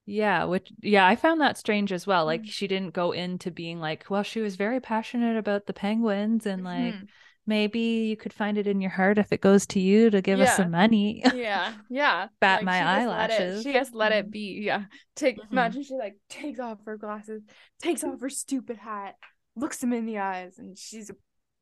[0.05, 2.25] Yeah, which yeah, I found that strange as well.
[2.25, 2.47] Like Mm.
[2.47, 6.63] she didn't go into being like, well, she was very passionate about the penguins and
[6.63, 7.07] like Mhm.
[7.47, 10.39] Maybe you could find it in your heart if it goes to you to give
[10.39, 11.23] us some money.
[11.33, 12.27] yeah, yeah.
[12.39, 13.63] Bat my she just it- eyelashes.
[13.63, 14.31] she just let it Mhm.
[14.31, 14.61] be.
[14.63, 14.83] Yeah.
[15.15, 15.51] Take Mhm.
[15.51, 17.41] imagine she like takes off her glasses,
[17.81, 19.15] takes off her stupid hat,
[19.55, 21.15] looks him in the eyes, and she's a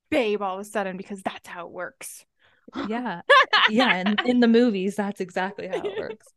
[0.09, 2.25] babe all of a sudden because that's how it works.
[2.89, 3.21] yeah.
[3.69, 6.27] Yeah, and in the movies that's exactly how it works.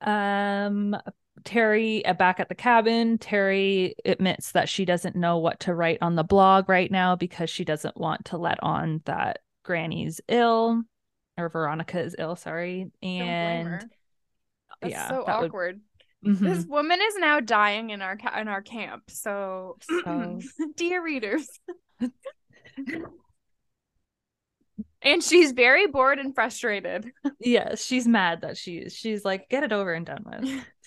[0.00, 0.96] Um
[1.44, 5.98] Terry uh, back at the cabin, Terry admits that she doesn't know what to write
[6.00, 10.82] on the blog right now because she doesn't want to let on that Granny's ill
[11.38, 12.90] or Veronica is ill, sorry.
[13.02, 13.84] And
[14.84, 15.80] yeah, so that would- awkward.
[16.26, 16.38] Mhm.
[16.40, 19.04] This woman is now dying in our ca- in our camp.
[19.08, 20.40] So, So-
[20.76, 21.48] dear readers,
[25.02, 27.10] and she's very bored and frustrated.
[27.40, 30.64] yeah, she's mad that she's she's like, get it over and done with.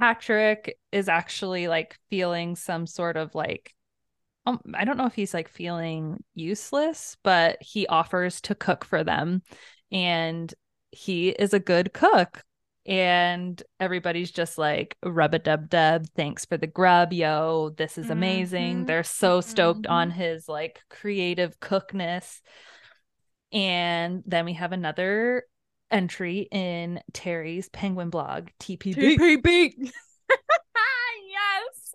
[0.00, 3.74] Patrick is actually like feeling some sort of like
[4.46, 9.04] um, I don't know if he's like feeling useless, but he offers to cook for
[9.04, 9.42] them
[9.92, 10.52] and
[10.90, 12.42] he is a good cook.
[12.86, 16.06] And everybody's just like rub a dub dub.
[16.16, 17.70] Thanks for the grub, yo.
[17.76, 18.84] This is amazing.
[18.84, 18.86] Mhm.
[18.86, 19.90] They're so stoked Mhm.
[19.90, 22.40] on his like creative cookness.
[23.52, 25.44] And then we have another
[25.90, 29.16] entry in Terry's Penguin blog, TPB.
[29.16, 29.90] PPB.
[31.30, 31.94] yes.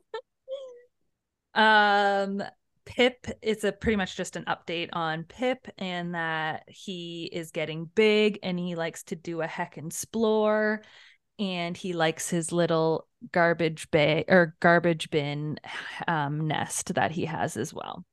[1.54, 2.44] Um,
[2.86, 7.90] Pip it's a pretty much just an update on Pip and that he is getting
[7.96, 10.84] big and he likes to do a heck and explore
[11.40, 15.60] and he likes his little garbage bay or garbage bin
[16.08, 18.06] um nest that he has as well.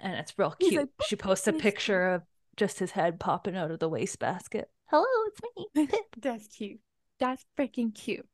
[0.00, 0.74] And it's real cute.
[0.74, 2.22] like, she posts a picture of
[2.56, 4.68] just his head popping out of the wastebasket.
[4.90, 5.40] Hello, it's
[5.76, 5.88] me.
[6.20, 6.80] That's cute.
[7.20, 8.26] That's freaking cute.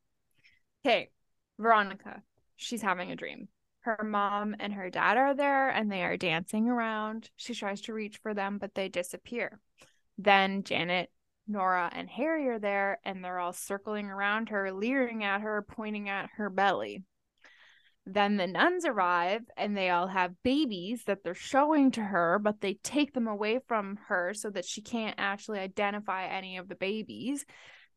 [0.85, 1.11] Okay,
[1.59, 2.23] Veronica.
[2.57, 3.49] She's having a dream.
[3.81, 7.29] Her mom and her dad are there and they are dancing around.
[7.37, 9.61] She tries to reach for them, but they disappear.
[10.17, 11.11] Then Janet,
[11.47, 16.09] Nora, and Harry are there and they're all circling around her, leering at her, pointing
[16.09, 17.05] at her belly.
[18.09, 22.61] Then the nuns arrive and they all have babies that they're showing to her, but
[22.61, 26.77] they take them away from her so that she can't actually identify any of the
[26.77, 27.45] babies.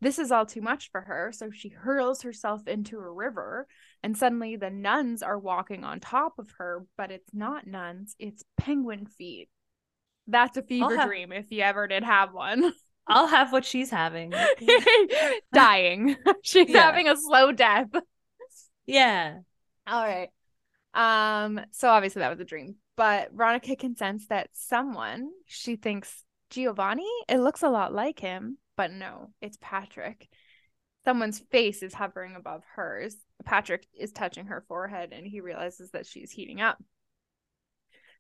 [0.01, 3.67] This is all too much for her, so she hurls herself into a river,
[4.01, 8.43] and suddenly the nuns are walking on top of her, but it's not nuns, it's
[8.57, 9.49] penguin feet.
[10.25, 12.71] That's a fever have- dream if you ever did have one.
[13.07, 14.31] I'll have what she's having.
[15.53, 16.15] Dying.
[16.43, 16.83] She's Yeah.
[16.83, 17.87] having a slow death.
[18.85, 19.39] yeah.
[19.89, 20.29] All right.
[20.93, 22.75] Um, so obviously that was a dream.
[22.95, 28.57] But Veronica can sense that someone she thinks Giovanni, it looks a lot like him,
[28.75, 30.27] but no, it's Patrick.
[31.05, 33.15] Someone's face is hovering above hers.
[33.45, 36.77] Patrick is touching her forehead and he realizes that she's heating up.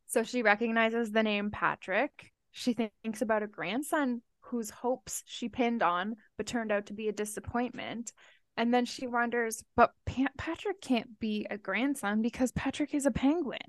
[0.07, 2.31] So she recognizes the name Patrick.
[2.51, 7.07] She thinks about a grandson whose hopes she pinned on, but turned out to be
[7.09, 8.11] a disappointment.
[8.59, 13.11] And then she wonders, but pa- Patrick can't be a grandson because Patrick is a
[13.11, 13.59] penguin.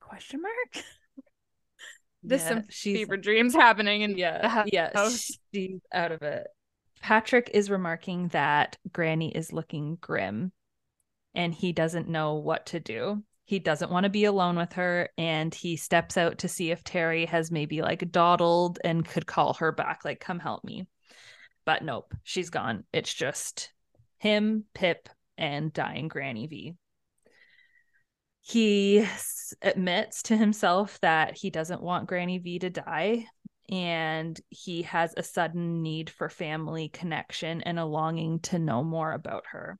[0.00, 0.84] Question mark?
[2.24, 4.90] This Yeah, some she's fever dreams happening and yeah yeah
[5.54, 6.48] she's out of it
[7.00, 10.50] Patrick is remarking that Granny is looking grim
[11.32, 13.22] and he doesn't know what to do.
[13.44, 16.84] He doesn't want to be alone with her and he steps out to see if
[16.84, 20.86] Terry has maybe like dawdled and could call her back, like, come help me.
[21.68, 22.84] But nope, she's gone.
[22.94, 23.74] It's just
[24.16, 26.72] him, Pip, and dying Granny V.
[28.40, 29.06] He
[29.60, 33.26] admits to himself that he doesn't want Granny V to die,
[33.68, 39.12] and he has a sudden need for family connection and a longing to know more
[39.12, 39.78] about her.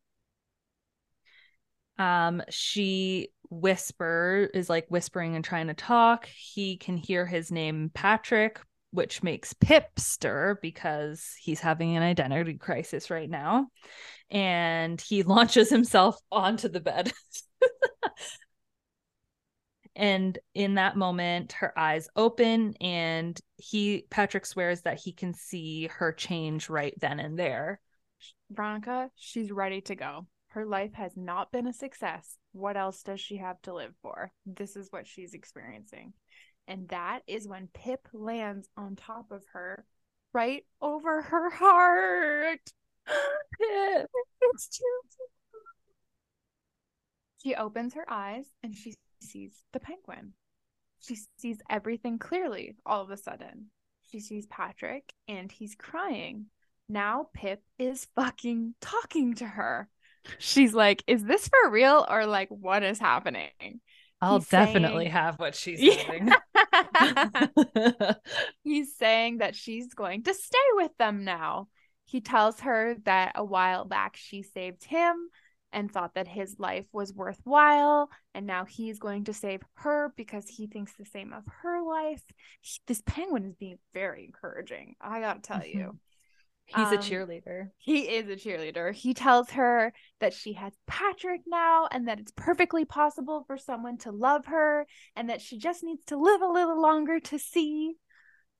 [1.96, 6.26] Um, she whisper is like whispering and trying to talk.
[6.26, 8.60] He can hear his name Patrick,
[8.90, 13.68] which makes Pip stir because he's having an identity crisis right now.
[14.30, 17.12] And he launches himself onto the bed.
[19.96, 25.88] and in that moment her eyes open and he patrick swears that he can see
[25.88, 27.80] her change right then and there.
[28.50, 30.26] Veronica she's ready to go.
[30.52, 32.38] Her life has not been a success.
[32.52, 34.32] What else does she have to live for?
[34.46, 36.14] This is what she's experiencing
[36.68, 39.84] and that is when pip lands on top of her
[40.32, 42.60] right over her heart
[43.06, 44.10] pip
[44.42, 44.84] it's too
[47.42, 50.32] she opens her eyes and she sees the penguin.
[51.00, 53.70] She sees everything clearly all of a sudden.
[54.10, 56.46] She sees Patrick and he's crying.
[56.88, 59.88] Now Pip is fucking talking to her.
[60.38, 63.80] She's like, Is this for real or like what is happening?
[64.20, 65.12] I'll he's definitely saying...
[65.12, 66.30] have what she's saying.
[68.64, 71.68] he's saying that she's going to stay with them now.
[72.04, 75.28] He tells her that a while back she saved him
[75.72, 80.48] and thought that his life was worthwhile and now he's going to save her because
[80.48, 82.22] he thinks the same of her life
[82.60, 85.96] he, this penguin is being very encouraging i gotta tell you mm-hmm.
[86.68, 91.40] He's um, a cheerleader he is a cheerleader he tells her that she has patrick
[91.46, 95.82] now and that it's perfectly possible for someone to love her and that she just
[95.82, 97.94] needs to live a little longer to see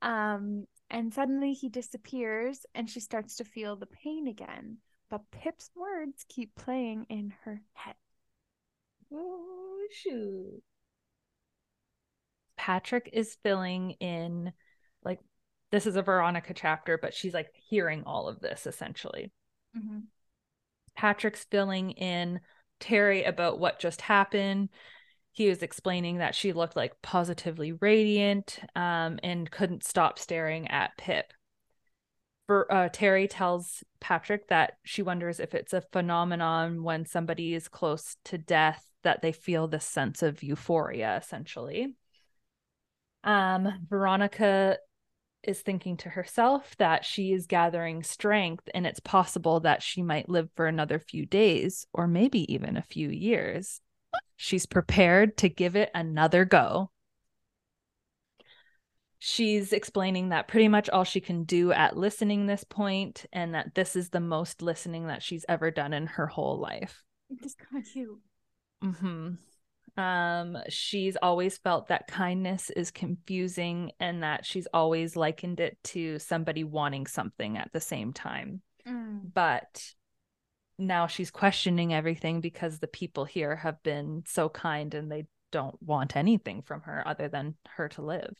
[0.02, 4.78] um and suddenly he disappears and she starts to feel the pain again
[5.10, 7.94] but Pip's words keep playing in her head.
[9.12, 10.62] Oh, shoot.
[12.56, 14.52] Patrick is filling in,
[15.02, 15.20] like,
[15.70, 19.32] this is a Veronica chapter, but she's like hearing all of this essentially.
[19.76, 20.00] Mm-hmm.
[20.96, 22.40] Patrick's filling in
[22.80, 24.70] Terry about what just happened.
[25.32, 30.96] He was explaining that she looked like positively radiant um, and couldn't stop staring at
[30.96, 31.32] Pip
[32.48, 38.16] uh, Terry tells Patrick that she wonders if it's a phenomenon when somebody is close
[38.24, 41.94] to death that they feel this sense of euphoria, essentially.
[43.22, 44.78] Um, Veronica
[45.42, 50.28] is thinking to herself that she is gathering strength and it's possible that she might
[50.28, 53.80] live for another few days or maybe even a few years.
[54.36, 56.90] She's prepared to give it another go
[59.18, 63.74] she's explaining that pretty much all she can do at listening this point and that
[63.74, 67.02] this is the most listening that she's ever done in her whole life.
[67.30, 68.18] It's kind of cute.
[68.82, 69.34] Mm-hmm.
[69.98, 76.18] Um, she's always felt that kindness is confusing and that she's always likened it to
[76.18, 78.62] somebody wanting something at the same time.
[78.86, 79.32] Mm.
[79.34, 79.92] But
[80.78, 85.76] now she's questioning everything because the people here have been so kind and they don't
[85.82, 88.34] want anything from her other than her to live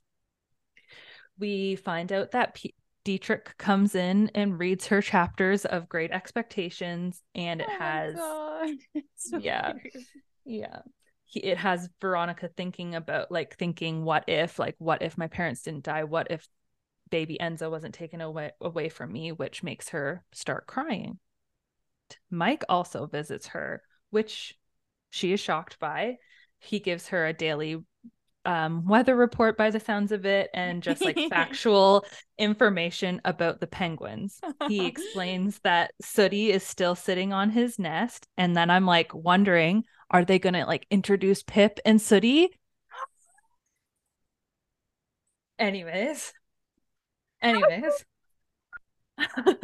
[1.39, 7.23] we find out that P- Dietrich comes in and reads her chapters of Great Expectations,
[7.35, 8.17] and it oh has,
[9.43, 10.05] yeah, cute.
[10.45, 10.81] yeah.
[11.29, 15.63] He, it has Veronica thinking about like thinking, what if, like, what if my parents
[15.63, 16.05] didn't die?
[16.05, 16.49] What if
[17.11, 21.19] baby Enzo wasn't taken away away from me, which makes her start crying.
[22.31, 24.55] Mike also visits her, which
[25.11, 26.17] she is shocked by.
[26.59, 27.79] He gives her a daily
[28.45, 32.05] um, weather report by the sounds of it and just like factual
[32.39, 34.41] information about the penguins.
[34.69, 38.27] He explains that Sooty is still sitting on his nest.
[38.39, 42.49] And then I'm like wondering, are they going to like introduce Pip and Sooty?
[45.59, 46.33] Anyways,
[47.43, 48.05] anyways.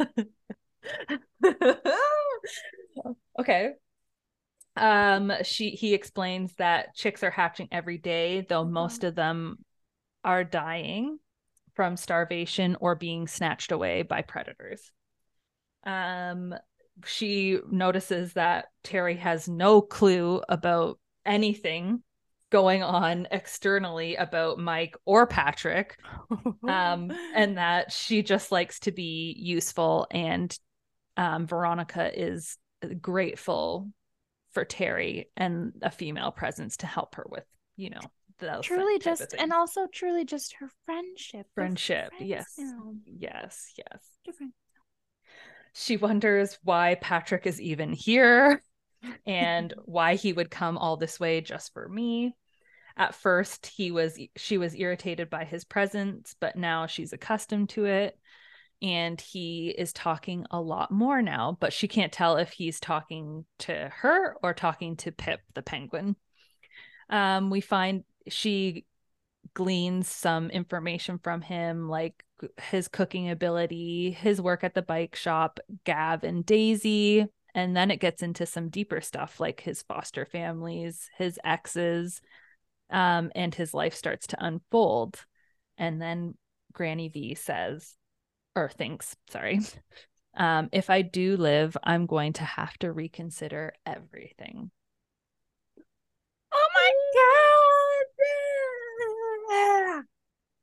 [3.39, 3.71] okay
[4.75, 8.73] um she he explains that chicks are hatching every day though mm-hmm.
[8.73, 9.57] most of them
[10.23, 11.17] are dying
[11.75, 14.91] from starvation or being snatched away by predators
[15.85, 16.53] um
[17.03, 22.01] she notices that terry has no clue about anything
[22.51, 25.97] going on externally about Mike or Patrick.
[26.67, 30.57] Um, and that she just likes to be useful and
[31.15, 32.57] um, Veronica is
[33.01, 33.89] grateful
[34.51, 38.01] for Terry and a female presence to help her with, you know,
[38.61, 41.47] truly just and also truly just her friendship.
[41.55, 42.11] Friendship.
[42.19, 42.53] Yes.
[42.57, 42.93] now.
[43.05, 43.73] Yes.
[43.77, 43.99] Yes.
[44.25, 44.53] Different.
[45.77, 48.61] She wonders why Patrick is even here
[49.25, 52.33] and why he would come all this way just for me.
[52.95, 57.85] At first, he was she was irritated by his presence, but now she's accustomed to
[57.85, 58.17] it.
[58.81, 63.45] And he is talking a lot more now, but she can't tell if he's talking
[63.59, 66.15] to her or talking to Pip the penguin.
[67.09, 68.85] Um, we find she
[69.55, 72.23] gleans some information from him, like
[72.69, 77.25] his cooking ability, his work at the bike shop, Gav and Daisy.
[77.55, 82.21] And then it gets into some deeper stuff like his foster families, his exes,
[82.91, 85.25] um, and his life starts to unfold.
[85.77, 86.35] And then
[86.73, 87.95] Granny V says,
[88.55, 89.61] or thinks, sorry,
[90.37, 94.69] um, if I do live, I'm going to have to reconsider everything.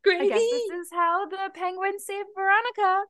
[0.04, 3.04] Granny guess this is how the penguins saved Veronica.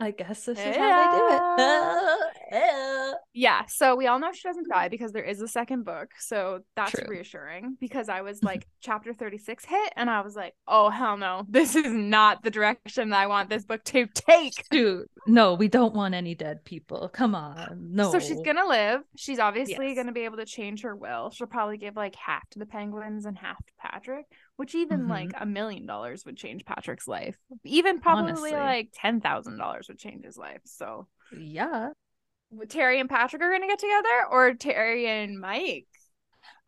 [0.00, 3.14] I guess this is how they do it.
[3.36, 6.10] Yeah, so we all know she doesn't die because there is a second book.
[6.20, 7.06] So that's True.
[7.08, 11.44] reassuring because I was like, chapter 36 hit, and I was like, oh, hell no,
[11.48, 14.68] this is not the direction that I want this book to take.
[14.70, 17.08] Dude, no, we don't want any dead people.
[17.08, 17.88] Come on.
[17.92, 18.12] No.
[18.12, 19.00] So she's gonna live.
[19.16, 19.96] She's obviously Yes.
[19.96, 21.30] gonna be able to change her will.
[21.30, 24.26] She'll probably give like half to the penguins and half to Patrick,
[24.56, 25.08] which even Mhm.
[25.08, 27.36] like a million dollars would change Patrick's life.
[27.64, 28.52] Even probably Honestly.
[28.52, 30.60] like ten thousand dollars would change his life.
[30.64, 31.90] So Yeah.
[32.68, 35.86] Terry and Patrick are gonna get together, or Terry and Mike.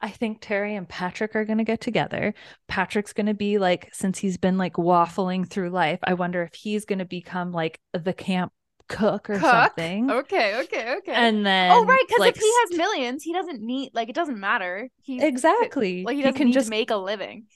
[0.01, 2.35] I think Terry and Patrick are going to get together.
[2.69, 6.55] Patrick's going to be like, since he's been like waffling through life, I wonder if
[6.55, 8.53] he's going to become like the camp
[8.89, 9.51] cook or Cook?
[9.51, 10.11] something.
[10.11, 11.13] Okay, okay, okay.
[11.13, 14.15] And then, oh right, because like, if he has millions, he doesn't need like it
[14.15, 14.89] doesn't matter.
[15.03, 17.47] He's exactly, like he he can just make a living.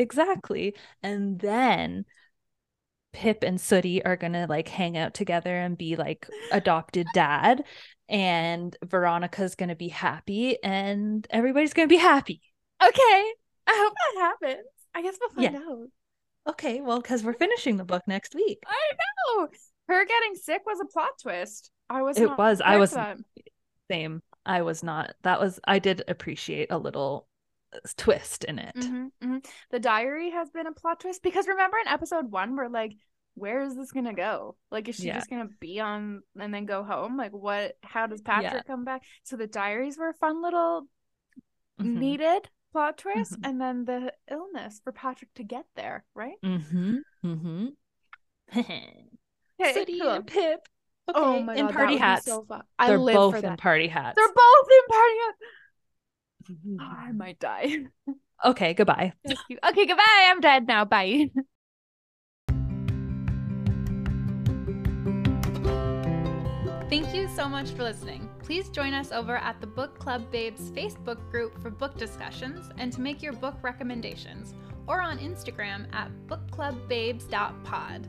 [0.00, 0.74] Exactly.
[1.02, 2.06] And then
[3.12, 7.64] Pip and Sooty are going to like hang out together and be like adopted dad.
[8.08, 12.40] And Veronica's going to be happy and everybody's going to be happy.
[12.82, 13.32] Okay,
[13.66, 14.66] I hope that happens.
[14.94, 15.60] I guess we'll find Yeah.
[15.60, 15.88] out.
[16.48, 18.62] Okay, well, because we're finishing the book next week.
[18.66, 18.74] I
[19.36, 19.48] know.
[19.88, 21.70] Her getting sick was a plot twist.
[21.90, 22.16] I was.
[22.16, 22.60] It was.
[22.60, 22.96] I was.
[23.90, 24.22] Same.
[24.46, 25.14] I was not.
[25.22, 27.26] That was, I did appreciate a little
[27.96, 28.74] twist in it.
[28.76, 29.46] Mhm, mhm.
[29.70, 32.92] The diary has been a plot twist because remember in episode one, we're like,
[33.34, 34.56] where is this gonna go?
[34.70, 35.14] Like, is she Yeah.
[35.14, 37.16] just gonna be on and then go home?
[37.16, 37.76] Like, what?
[37.82, 39.02] How does Patrick come back?
[39.22, 40.88] So the diaries were a fun little
[41.80, 41.94] Mhm.
[41.96, 43.48] needed plot twist, Mhm.
[43.48, 46.40] and then the illness for Patrick to get there, right?
[46.42, 46.96] Mm-hmm.
[47.24, 47.66] Mm-hmm.
[49.74, 50.10] Sooty cool.
[50.10, 50.60] and Pip.
[51.08, 51.18] Okay.
[51.18, 52.24] Oh my in god, party that would be hats.
[52.26, 52.46] so.
[52.78, 54.14] I They're live both for in party hats.
[54.16, 55.38] They're both in party hats.
[56.80, 57.86] Oh, I might die.
[58.42, 59.12] Okay, goodbye.
[59.26, 59.58] Thank you.
[59.68, 60.28] Okay, goodbye.
[60.30, 60.86] I'm dead now.
[60.86, 61.30] Bye.
[66.88, 68.28] Thank you so much for listening.
[68.42, 72.92] Please join us over at the Book Club Babes Facebook group for book discussions and
[72.92, 74.54] to make your book recommendations,
[74.86, 78.08] or on Instagram at bookclubbabes.pod.